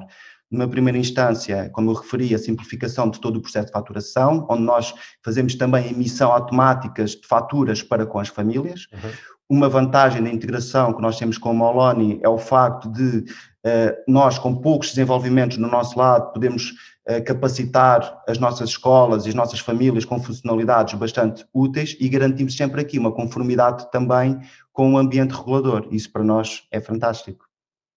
Numa 0.49 0.67
primeira 0.67 0.97
instância, 0.97 1.69
como 1.73 1.91
eu 1.91 1.95
referi, 1.95 2.33
a 2.33 2.39
simplificação 2.39 3.09
de 3.09 3.19
todo 3.19 3.37
o 3.37 3.41
processo 3.41 3.67
de 3.67 3.71
faturação, 3.71 4.45
onde 4.49 4.63
nós 4.63 4.93
fazemos 5.23 5.55
também 5.55 5.89
emissão 5.89 6.31
automáticas 6.31 7.11
de 7.11 7.27
faturas 7.27 7.81
para 7.81 8.05
com 8.05 8.19
as 8.19 8.27
famílias. 8.27 8.87
Uhum. 8.93 9.11
Uma 9.47 9.69
vantagem 9.69 10.23
da 10.23 10.29
integração 10.29 10.93
que 10.93 11.01
nós 11.01 11.19
temos 11.19 11.37
com 11.37 11.49
a 11.49 11.53
Moloni 11.53 12.19
é 12.23 12.29
o 12.29 12.37
facto 12.37 12.89
de 12.89 13.19
uh, 13.19 13.95
nós, 14.07 14.39
com 14.39 14.55
poucos 14.55 14.89
desenvolvimentos 14.89 15.57
no 15.57 15.67
nosso 15.67 15.99
lado, 15.99 16.33
podemos 16.33 16.71
uh, 17.07 17.23
capacitar 17.23 18.23
as 18.27 18.39
nossas 18.39 18.69
escolas 18.69 19.25
e 19.25 19.29
as 19.29 19.35
nossas 19.35 19.59
famílias 19.59 20.03
com 20.03 20.19
funcionalidades 20.19 20.95
bastante 20.95 21.45
úteis 21.53 21.95
e 21.99 22.09
garantimos 22.09 22.57
sempre 22.57 22.81
aqui 22.81 22.97
uma 22.97 23.11
conformidade 23.11 23.89
também 23.91 24.39
com 24.73 24.93
o 24.93 24.97
ambiente 24.97 25.35
regulador. 25.35 25.87
Isso 25.91 26.11
para 26.11 26.23
nós 26.23 26.63
é 26.71 26.81
fantástico. 26.81 27.44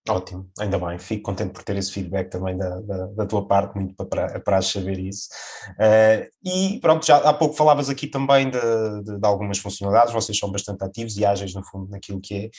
Ótimo, 0.09 0.49
ainda 0.59 0.79
bem, 0.79 0.99
fico 0.99 1.23
contente 1.23 1.53
por 1.53 1.63
ter 1.63 1.77
esse 1.77 1.93
feedback 1.93 2.31
também 2.31 2.57
da, 2.57 2.81
da, 2.81 3.07
da 3.09 3.27
tua 3.27 3.47
parte, 3.47 3.75
muito 3.75 3.95
para, 4.07 4.41
para 4.41 4.63
saber 4.63 4.99
isso. 4.99 5.29
Uh, 5.73 6.27
e 6.43 6.79
pronto, 6.81 7.05
já 7.05 7.19
há 7.19 7.35
pouco 7.35 7.55
falavas 7.55 7.91
aqui 7.91 8.07
também 8.07 8.51
de, 8.51 8.59
de, 9.05 9.19
de, 9.19 9.27
algumas 9.27 9.59
funcionalidades, 9.59 10.15
vocês 10.15 10.39
são 10.39 10.51
bastante 10.51 10.83
ativos 10.83 11.17
e 11.19 11.27
ágeis 11.27 11.55
no 11.55 11.63
fundo 11.63 11.91
naquilo 11.91 12.21
que 12.21 12.35
é 12.35 12.51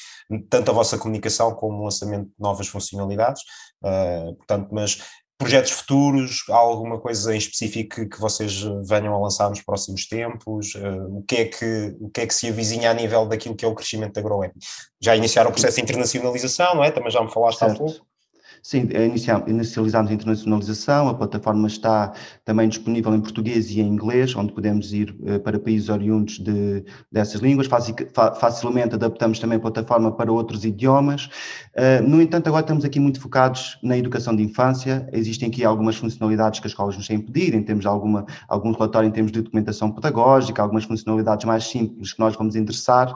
tanto 0.47 0.69
a 0.69 0.73
vossa 0.73 0.97
comunicação 0.97 1.55
como 1.55 1.79
o 1.79 1.83
lançamento 1.85 2.25
de 2.25 2.35
novas 2.39 2.67
funcionalidades, 2.67 3.41
uh, 3.83 4.35
portanto, 4.35 4.69
mas 4.71 5.01
projetos 5.39 5.71
futuros, 5.71 6.43
há 6.49 6.57
alguma 6.57 6.99
coisa 6.99 7.33
em 7.33 7.37
específico 7.37 7.95
que, 7.95 8.05
que 8.07 8.19
vocês 8.19 8.61
venham 8.83 9.15
a 9.15 9.19
lançar 9.19 9.49
nos 9.49 9.61
próximos 9.61 10.05
tempos? 10.05 10.75
Uh, 10.75 11.17
o, 11.17 11.23
que 11.23 11.35
é 11.37 11.45
que, 11.45 11.95
o 12.01 12.09
que 12.09 12.21
é 12.21 12.27
que 12.27 12.33
se 12.35 12.49
avizinha 12.49 12.91
a 12.91 12.93
nível 12.93 13.25
daquilo 13.25 13.55
que 13.55 13.63
é 13.63 13.67
o 13.67 13.73
crescimento 13.73 14.13
da 14.13 14.21
GrowApp? 14.21 14.53
Já 15.01 15.15
iniciaram 15.15 15.49
o 15.49 15.53
processo 15.53 15.77
de 15.77 15.83
internacionalização, 15.83 16.75
não 16.75 16.83
é? 16.83 16.91
Também 16.91 17.09
já 17.09 17.23
me 17.23 17.31
falaste 17.31 17.59
certo. 17.59 17.71
há 17.71 17.77
pouco. 17.77 18.08
Sim, 18.61 18.89
é 18.91 19.05
inicializamos 19.05 20.11
a 20.11 20.13
internacionalização, 20.13 21.07
a 21.07 21.13
plataforma 21.13 21.67
está 21.67 22.13
também 22.43 22.67
disponível 22.67 23.13
em 23.15 23.21
português 23.21 23.71
e 23.71 23.79
em 23.79 23.87
inglês, 23.87 24.35
onde 24.35 24.51
podemos 24.53 24.93
ir 24.93 25.15
uh, 25.21 25.39
para 25.39 25.59
países 25.59 25.89
oriundos 25.89 26.39
de, 26.39 26.83
dessas 27.11 27.41
línguas, 27.41 27.67
facilmente 28.39 28.95
adaptamos 28.95 29.39
também 29.39 29.57
a 29.57 29.61
plataforma 29.61 30.11
para 30.11 30.31
outros 30.31 30.65
idiomas. 30.65 31.29
Uh, 31.75 32.07
no 32.07 32.21
entanto, 32.21 32.47
agora 32.47 32.61
estamos 32.61 32.83
aqui 32.83 32.99
muito 32.99 33.21
focados 33.21 33.77
na 33.81 33.97
educação 33.97 34.35
de 34.35 34.43
infância, 34.43 35.07
existem 35.13 35.49
aqui 35.49 35.63
algumas 35.63 35.95
funcionalidades 35.95 36.59
que 36.59 36.67
as 36.67 36.71
escolas 36.71 36.97
nos 36.97 37.07
têm 37.07 37.19
pedido, 37.19 37.55
em 37.55 37.63
termos 37.63 37.83
de 37.83 37.87
alguma, 37.87 38.25
algum 38.47 38.71
relatório 38.71 39.07
em 39.07 39.11
termos 39.11 39.31
de 39.31 39.41
documentação 39.41 39.91
pedagógica, 39.91 40.61
algumas 40.61 40.83
funcionalidades 40.83 41.45
mais 41.45 41.63
simples 41.65 42.13
que 42.13 42.19
nós 42.19 42.35
vamos 42.35 42.55
endereçar, 42.55 43.11
uh, 43.11 43.15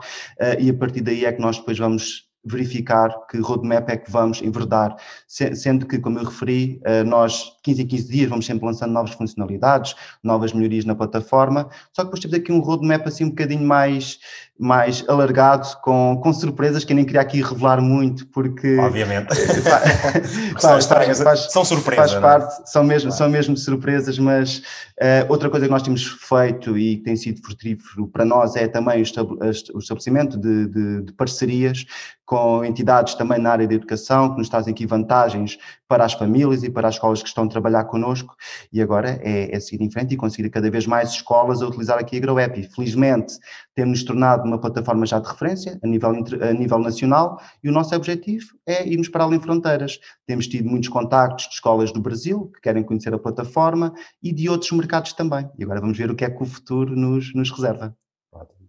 e 0.58 0.70
a 0.70 0.74
partir 0.74 1.02
daí 1.02 1.24
é 1.24 1.32
que 1.32 1.40
nós 1.40 1.58
depois 1.58 1.78
vamos 1.78 2.33
verificar 2.44 3.10
que 3.30 3.38
roadmap 3.38 3.88
é 3.88 3.96
que 3.96 4.10
vamos 4.10 4.42
enverdar, 4.42 4.96
sendo 5.26 5.86
que, 5.86 5.98
como 5.98 6.18
eu 6.18 6.24
referi, 6.24 6.80
eh, 6.84 7.02
nós 7.02 7.52
15 7.62 7.82
em 7.82 7.86
15 7.86 8.08
dias 8.10 8.28
vamos 8.28 8.46
sempre 8.46 8.66
lançando 8.66 8.92
novas 8.92 9.12
funcionalidades, 9.12 9.94
novas 10.22 10.52
melhorias 10.52 10.84
na 10.84 10.94
plataforma, 10.94 11.68
só 11.92 12.02
que 12.02 12.06
depois 12.06 12.20
temos 12.20 12.36
aqui 12.36 12.52
um 12.52 12.60
roadmap 12.60 13.06
assim 13.06 13.24
um 13.24 13.30
bocadinho 13.30 13.66
mais, 13.66 14.18
mais 14.58 15.04
alargado, 15.08 15.66
com, 15.82 16.20
com 16.22 16.32
surpresas 16.32 16.84
que 16.84 16.92
eu 16.92 16.96
nem 16.96 17.04
queria 17.04 17.20
aqui 17.20 17.42
revelar 17.42 17.80
muito, 17.80 18.26
porque... 18.28 18.78
Obviamente. 18.78 19.34
faz, 20.60 20.86
faz, 20.86 21.22
faz, 21.22 21.52
são 21.52 21.64
surpresas. 21.64 22.12
Faz 22.12 22.14
é? 22.14 22.20
parte, 22.20 22.70
são 22.70 22.84
mesmo, 22.84 23.08
claro. 23.08 23.18
são 23.18 23.28
mesmo 23.28 23.56
surpresas, 23.56 24.18
mas 24.18 24.58
uh, 25.00 25.26
outra 25.28 25.50
coisa 25.50 25.66
que 25.66 25.72
nós 25.72 25.82
temos 25.82 26.04
feito 26.04 26.78
e 26.78 26.98
que 26.98 27.02
tem 27.02 27.16
sido 27.16 27.42
frutífero 27.42 28.06
para 28.06 28.24
nós 28.24 28.54
é 28.54 28.68
também 28.68 29.00
o 29.00 29.02
estabelecimento 29.02 30.38
de, 30.38 30.68
de, 30.68 31.02
de 31.02 31.12
parcerias 31.14 31.84
com 32.24 32.64
entidades 32.64 33.14
também 33.14 33.38
na 33.38 33.50
área 33.50 33.68
da 33.68 33.74
educação, 33.74 34.30
que 34.32 34.38
nos 34.38 34.48
trazem 34.48 34.72
aqui 34.72 34.86
vantagens 34.86 35.58
para 35.86 36.04
as 36.04 36.14
famílias 36.14 36.62
e 36.62 36.70
para 36.70 36.88
as 36.88 36.94
escolas 36.94 37.22
que 37.22 37.28
estão 37.28 37.44
a 37.44 37.48
trabalhar 37.48 37.84
connosco, 37.84 38.34
e 38.72 38.80
agora 38.80 39.20
é, 39.22 39.54
é 39.54 39.60
seguir 39.60 39.84
em 39.84 39.90
frente 39.90 40.14
e 40.14 40.16
conseguir 40.16 40.48
cada 40.48 40.70
vez 40.70 40.86
mais 40.86 41.10
escolas 41.10 41.60
a 41.60 41.66
utilizar 41.66 41.98
aqui 41.98 42.16
a 42.16 42.20
GrowApp. 42.20 42.62
Felizmente, 42.74 43.34
temos 43.74 44.04
tornado 44.04 44.44
uma 44.44 44.58
plataforma 44.58 45.04
já 45.04 45.18
de 45.18 45.28
referência 45.28 45.78
a 45.82 45.86
nível, 45.86 46.10
a 46.10 46.52
nível 46.52 46.78
nacional, 46.78 47.40
e 47.62 47.68
o 47.68 47.72
nosso 47.72 47.94
objetivo 47.94 48.46
é 48.66 48.86
irmos 48.88 49.08
para 49.08 49.24
além 49.24 49.40
fronteiras. 49.40 49.98
Temos 50.26 50.46
tido 50.46 50.68
muitos 50.68 50.88
contactos 50.88 51.48
de 51.48 51.54
escolas 51.54 51.92
do 51.92 52.00
Brasil, 52.00 52.50
que 52.54 52.60
querem 52.60 52.82
conhecer 52.82 53.12
a 53.12 53.18
plataforma, 53.18 53.92
e 54.22 54.32
de 54.32 54.48
outros 54.48 54.70
mercados 54.72 55.12
também. 55.12 55.48
E 55.58 55.64
agora 55.64 55.80
vamos 55.80 55.98
ver 55.98 56.10
o 56.10 56.14
que 56.14 56.24
é 56.24 56.30
que 56.30 56.42
o 56.42 56.46
futuro 56.46 56.94
nos, 56.94 57.34
nos 57.34 57.50
reserva 57.50 57.94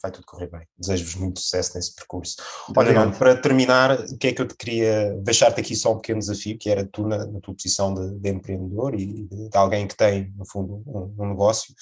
vai 0.01 0.12
tudo 0.12 0.25
correr 0.25 0.47
bem. 0.47 0.67
Desejo-vos 0.78 1.15
muito 1.15 1.39
sucesso 1.39 1.75
nesse 1.75 1.95
percurso. 1.95 2.36
Muito 2.67 2.80
Olha, 2.80 2.93
Nuno, 2.93 3.17
para 3.17 3.36
terminar, 3.36 3.99
o 3.99 4.17
que 4.17 4.28
é 4.28 4.34
que 4.34 4.41
eu 4.41 4.47
te 4.47 4.56
queria 4.56 5.15
deixar-te 5.21 5.60
aqui 5.60 5.75
só 5.75 5.93
um 5.93 5.97
pequeno 5.97 6.19
desafio, 6.19 6.58
que 6.58 6.69
era 6.69 6.86
tu 6.86 7.08
na, 7.08 7.25
na 7.25 7.39
tua 7.39 7.54
posição 7.54 7.93
de, 7.93 8.19
de, 8.19 8.30
empreendedor 8.30 8.93
e 8.93 9.06
de, 9.06 9.49
de, 9.49 9.58
alguém 9.58 9.88
que 9.88 9.95
tem, 9.95 10.32
no 10.38 10.45
fundo, 10.45 10.84
um, 10.86 11.23
um 11.23 11.30
negócio. 11.30 11.73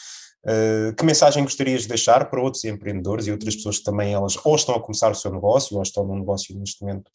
Uh, 0.46 0.93
que 0.96 1.06
mensagem 1.06 1.43
gostarias 1.43 1.84
de 1.84 1.88
deixar 1.88 2.30
para 2.30 2.41
outros 2.41 2.65
empreendedores 2.65 3.28
e 3.28 3.32
outras 3.32 3.56
pessoas 3.56 3.78
que 3.78 3.86
também 3.86 4.13
elas 4.13 4.38
ou 4.43 4.56
estão 4.56 4.76
a 4.76 4.82
começar 4.82 5.10
o 5.10 5.15
seu 5.15 5.32
negócio 5.32 5.78
ou 5.78 5.82
estão 5.82 6.06
num 6.06 6.19
negócio 6.19 6.58
neste 6.60 6.82
momento 6.82 7.08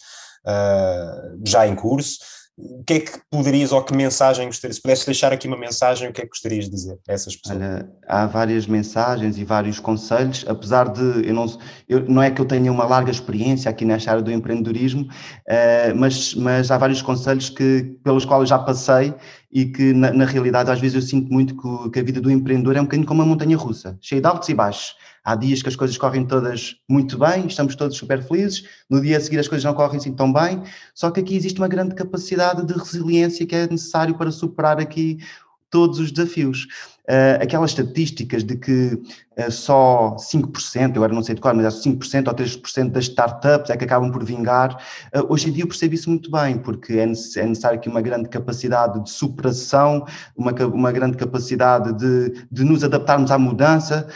uh, 0.46 1.38
já 1.44 1.66
em 1.66 1.76
curso? 1.76 2.18
O 2.58 2.82
que 2.82 2.94
é 2.94 3.00
que 3.00 3.12
poderias 3.30 3.70
ou 3.70 3.82
que 3.84 3.94
mensagem 3.94 4.46
gostarias, 4.46 4.76
se 4.76 4.82
pudesse 4.82 5.06
deixar 5.06 5.32
aqui 5.32 5.46
uma 5.46 5.56
mensagem, 5.56 6.08
o 6.08 6.12
que 6.12 6.20
é 6.20 6.24
que 6.24 6.30
gostarias 6.30 6.64
de 6.64 6.72
dizer 6.72 6.98
a 7.08 7.12
essas 7.12 7.36
pessoas? 7.36 7.62
Olha, 7.62 7.88
há 8.08 8.26
várias 8.26 8.66
mensagens 8.66 9.38
e 9.38 9.44
vários 9.44 9.78
conselhos, 9.78 10.44
apesar 10.48 10.88
de, 10.88 11.28
eu 11.28 11.32
não, 11.32 11.46
eu, 11.88 12.04
não 12.08 12.20
é 12.20 12.32
que 12.32 12.40
eu 12.40 12.44
tenha 12.44 12.72
uma 12.72 12.84
larga 12.84 13.12
experiência 13.12 13.70
aqui 13.70 13.84
nesta 13.84 14.10
área 14.10 14.22
do 14.22 14.32
empreendedorismo, 14.32 15.02
uh, 15.02 15.94
mas, 15.94 16.34
mas 16.34 16.68
há 16.72 16.76
vários 16.76 17.00
conselhos 17.00 17.48
que, 17.48 17.96
pelos 18.02 18.24
quais 18.24 18.40
eu 18.40 18.46
já 18.46 18.58
passei 18.58 19.14
e 19.52 19.66
que 19.66 19.92
na, 19.92 20.12
na 20.12 20.24
realidade 20.24 20.70
às 20.70 20.80
vezes 20.80 20.96
eu 20.96 21.02
sinto 21.02 21.32
muito 21.32 21.56
que, 21.56 21.90
que 21.90 22.00
a 22.00 22.02
vida 22.02 22.20
do 22.20 22.30
empreendedor 22.30 22.76
é 22.76 22.80
um 22.80 22.84
bocadinho 22.84 23.06
como 23.06 23.22
uma 23.22 23.28
montanha 23.28 23.56
russa, 23.56 23.96
cheia 24.00 24.20
de 24.20 24.26
altos 24.26 24.48
e 24.48 24.54
baixos. 24.54 24.96
Há 25.24 25.34
dias 25.34 25.62
que 25.62 25.68
as 25.68 25.76
coisas 25.76 25.96
correm 25.98 26.26
todas 26.26 26.76
muito 26.88 27.18
bem, 27.18 27.46
estamos 27.46 27.74
todos 27.74 27.96
super 27.96 28.22
felizes, 28.22 28.64
no 28.88 29.00
dia 29.00 29.16
a 29.18 29.20
seguir 29.20 29.38
as 29.38 29.48
coisas 29.48 29.64
não 29.64 29.74
correm 29.74 29.98
assim 29.98 30.14
tão 30.14 30.32
bem, 30.32 30.62
só 30.94 31.10
que 31.10 31.20
aqui 31.20 31.36
existe 31.36 31.58
uma 31.58 31.68
grande 31.68 31.94
capacidade 31.94 32.64
de 32.64 32.72
resiliência 32.72 33.46
que 33.46 33.54
é 33.54 33.66
necessário 33.66 34.16
para 34.16 34.30
superar 34.30 34.80
aqui 34.80 35.18
todos 35.70 35.98
os 35.98 36.12
desafios. 36.12 36.66
Uh, 37.08 37.40
aquelas 37.42 37.70
estatísticas 37.70 38.44
de 38.44 38.54
que 38.54 39.00
uh, 39.38 39.50
só 39.50 40.14
5%, 40.16 40.96
agora 40.96 41.10
não 41.10 41.22
sei 41.22 41.34
de 41.34 41.40
qual, 41.40 41.54
mas 41.54 41.64
é 41.64 41.90
5% 41.90 42.28
ou 42.28 42.34
3% 42.34 42.90
das 42.90 43.04
startups 43.04 43.70
é 43.70 43.78
que 43.78 43.84
acabam 43.84 44.12
por 44.12 44.22
vingar, 44.22 44.76
uh, 45.16 45.32
hoje 45.32 45.48
em 45.48 45.52
dia 45.52 45.62
eu 45.62 45.66
percebo 45.66 45.94
isso 45.94 46.10
muito 46.10 46.30
bem, 46.30 46.58
porque 46.58 46.92
é, 46.92 47.04
é 47.04 47.06
necessário 47.06 47.78
aqui 47.78 47.88
uma 47.88 48.02
grande 48.02 48.28
capacidade 48.28 49.02
de 49.02 49.10
superação, 49.10 50.04
uma, 50.36 50.52
uma 50.66 50.92
grande 50.92 51.16
capacidade 51.16 51.94
de, 51.94 52.44
de 52.52 52.62
nos 52.62 52.84
adaptarmos 52.84 53.30
à 53.30 53.38
mudança, 53.38 54.06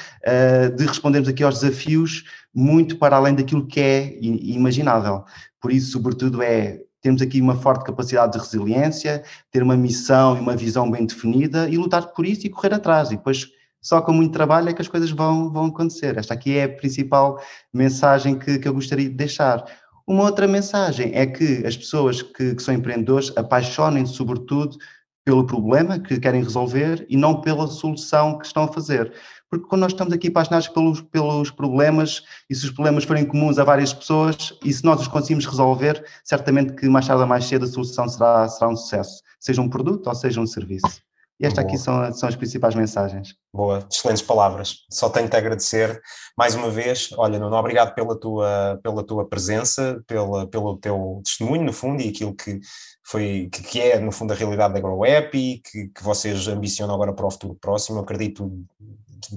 de 0.76 0.84
respondermos 0.86 1.28
aqui 1.28 1.42
aos 1.42 1.60
desafios 1.60 2.24
muito 2.54 2.98
para 2.98 3.16
além 3.16 3.34
daquilo 3.34 3.66
que 3.66 3.80
é 3.80 4.18
imaginável. 4.20 5.24
Por 5.60 5.72
isso, 5.72 5.92
sobretudo, 5.92 6.42
é 6.42 6.80
temos 7.02 7.20
aqui 7.20 7.40
uma 7.40 7.56
forte 7.56 7.84
capacidade 7.84 8.32
de 8.32 8.38
resiliência, 8.38 9.24
ter 9.50 9.62
uma 9.62 9.76
missão 9.76 10.36
e 10.36 10.40
uma 10.40 10.56
visão 10.56 10.88
bem 10.88 11.04
definida 11.04 11.68
e 11.68 11.76
lutar 11.76 12.06
por 12.12 12.24
isso 12.24 12.46
e 12.46 12.50
correr 12.50 12.72
atrás. 12.72 13.10
E 13.10 13.16
depois, 13.16 13.48
só 13.80 14.00
com 14.00 14.12
muito 14.12 14.32
trabalho 14.32 14.68
é 14.68 14.72
que 14.72 14.80
as 14.80 14.88
coisas 14.88 15.10
vão, 15.10 15.52
vão 15.52 15.66
acontecer. 15.66 16.16
Esta 16.16 16.32
aqui 16.32 16.56
é 16.56 16.64
a 16.64 16.68
principal 16.68 17.42
mensagem 17.74 18.38
que, 18.38 18.58
que 18.58 18.68
eu 18.68 18.72
gostaria 18.72 19.08
de 19.08 19.16
deixar. 19.16 19.64
Uma 20.06 20.22
outra 20.22 20.46
mensagem 20.46 21.10
é 21.12 21.26
que 21.26 21.66
as 21.66 21.76
pessoas 21.76 22.22
que, 22.22 22.54
que 22.54 22.62
são 22.62 22.72
empreendedores 22.72 23.32
apaixonem-se, 23.36 24.14
sobretudo, 24.14 24.76
pelo 25.24 25.44
problema 25.44 25.98
que 25.98 26.18
querem 26.18 26.42
resolver 26.42 27.04
e 27.08 27.16
não 27.16 27.40
pela 27.40 27.66
solução 27.66 28.38
que 28.38 28.46
estão 28.46 28.64
a 28.64 28.68
fazer 28.68 29.12
porque 29.52 29.66
quando 29.68 29.82
nós 29.82 29.92
estamos 29.92 30.14
aqui 30.14 30.28
apaixonados 30.28 30.66
pelos, 30.68 31.02
pelos 31.02 31.50
problemas, 31.50 32.22
e 32.48 32.54
se 32.54 32.64
os 32.64 32.70
problemas 32.70 33.04
forem 33.04 33.22
comuns 33.22 33.58
a 33.58 33.64
várias 33.64 33.92
pessoas, 33.92 34.58
e 34.64 34.72
se 34.72 34.82
nós 34.82 34.98
os 35.02 35.08
conseguimos 35.08 35.44
resolver, 35.44 36.02
certamente 36.24 36.72
que 36.72 36.88
mais 36.88 37.06
tarde 37.06 37.20
ou 37.20 37.28
mais 37.28 37.44
cedo 37.44 37.66
a 37.66 37.68
solução 37.68 38.08
será, 38.08 38.48
será 38.48 38.70
um 38.70 38.76
sucesso, 38.76 39.20
seja 39.38 39.60
um 39.60 39.68
produto 39.68 40.06
ou 40.06 40.14
seja 40.14 40.40
um 40.40 40.46
serviço. 40.46 41.02
E 41.38 41.44
estas 41.44 41.66
aqui 41.66 41.76
são, 41.76 42.10
são 42.14 42.30
as 42.30 42.36
principais 42.36 42.74
mensagens. 42.74 43.34
Boa, 43.52 43.86
excelentes 43.92 44.22
palavras. 44.22 44.86
Só 44.88 45.10
tenho-te 45.10 45.36
agradecer 45.36 46.00
mais 46.38 46.54
uma 46.54 46.70
vez. 46.70 47.10
Olha, 47.18 47.38
Nuno, 47.38 47.54
obrigado 47.54 47.94
pela 47.94 48.18
tua, 48.18 48.80
pela 48.82 49.04
tua 49.04 49.28
presença, 49.28 50.02
pela, 50.06 50.46
pelo 50.46 50.78
teu 50.78 51.20
testemunho, 51.22 51.64
no 51.64 51.72
fundo, 51.74 52.00
e 52.00 52.08
aquilo 52.08 52.34
que, 52.34 52.58
foi, 53.04 53.48
que, 53.52 53.62
que 53.62 53.80
é, 53.80 53.98
no 53.98 54.12
fundo, 54.12 54.32
a 54.32 54.36
realidade 54.36 54.74
da 54.74 54.80
GrowApp 54.80 55.36
e 55.36 55.58
que, 55.58 55.88
que 55.88 56.02
vocês 56.02 56.46
ambicionam 56.48 56.94
agora 56.94 57.12
para 57.12 57.26
o 57.26 57.30
futuro 57.30 57.54
próximo. 57.54 57.98
Eu 57.98 58.02
acredito 58.02 58.50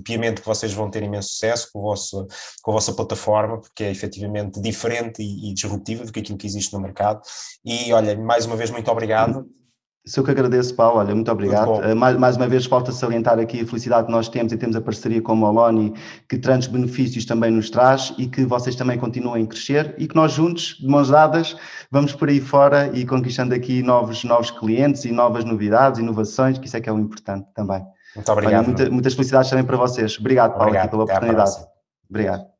piamente 0.03 0.41
que 0.41 0.47
vocês 0.47 0.73
vão 0.73 0.89
ter 0.89 1.03
imenso 1.03 1.29
sucesso 1.29 1.69
com, 1.71 1.81
vosso, 1.81 2.27
com 2.61 2.71
a 2.71 2.73
vossa 2.73 2.93
plataforma, 2.93 3.59
porque 3.59 3.83
é 3.83 3.91
efetivamente 3.91 4.59
diferente 4.61 5.21
e, 5.21 5.49
e 5.49 5.53
disruptiva 5.53 6.05
do 6.05 6.11
que 6.11 6.19
aquilo 6.19 6.37
que 6.37 6.47
existe 6.47 6.73
no 6.73 6.79
mercado. 6.79 7.21
E 7.63 7.91
olha, 7.93 8.17
mais 8.17 8.45
uma 8.45 8.55
vez, 8.55 8.69
muito 8.71 8.89
obrigado. 8.89 9.45
Sou 10.07 10.23
que 10.23 10.29
agradeço, 10.29 10.75
Paulo. 10.75 10.99
Olha, 10.99 11.15
muito 11.15 11.31
obrigado. 11.31 11.67
Muito 11.67 11.87
uh, 11.87 11.95
mais, 11.95 12.15
mais, 12.15 12.37
uma 12.37 12.47
vez, 12.47 12.65
falta 12.67 12.91
salientar 12.91 13.39
aqui 13.39 13.61
a 13.61 13.65
felicidade 13.65 14.05
que 14.05 14.11
nós 14.11 14.29
temos 14.29 14.53
e 14.53 14.57
temos 14.57 14.75
a 14.75 14.81
parceria 14.81 15.19
com 15.19 15.33
o 15.33 15.35
Moloni, 15.35 15.93
que 16.29 16.37
tantos 16.37 16.67
benefícios 16.67 17.25
também 17.25 17.49
nos 17.49 17.71
traz 17.71 18.13
e 18.15 18.27
que 18.27 18.45
vocês 18.45 18.75
também 18.75 18.99
continuem 18.99 19.45
a 19.45 19.47
crescer 19.47 19.95
e 19.97 20.07
que 20.07 20.15
nós 20.15 20.33
juntos, 20.33 20.77
de 20.79 20.87
mãos 20.87 21.09
dadas, 21.09 21.57
vamos 21.91 22.13
por 22.13 22.29
aí 22.29 22.39
fora 22.39 22.91
e 22.93 23.03
conquistando 23.03 23.55
aqui 23.55 23.81
novos, 23.81 24.23
novos 24.23 24.51
clientes 24.51 25.05
e 25.05 25.11
novas 25.11 25.43
novidades, 25.43 25.99
inovações, 25.99 26.59
que 26.59 26.67
isso 26.67 26.77
é 26.77 26.81
que 26.81 26.87
é 26.87 26.93
o 26.93 26.99
importante 26.99 27.47
também. 27.55 27.83
Muito 28.15 28.31
obrigado. 28.31 28.59
Olha, 28.59 28.63
muita, 28.63 28.89
muitas 28.91 29.13
felicidades 29.15 29.49
também 29.49 29.65
para 29.65 29.77
vocês. 29.77 30.19
Obrigado, 30.19 30.51
Paulo, 30.51 30.67
obrigado. 30.67 30.89
pela 30.91 31.03
oportunidade. 31.03 31.65
Obrigado. 32.07 32.54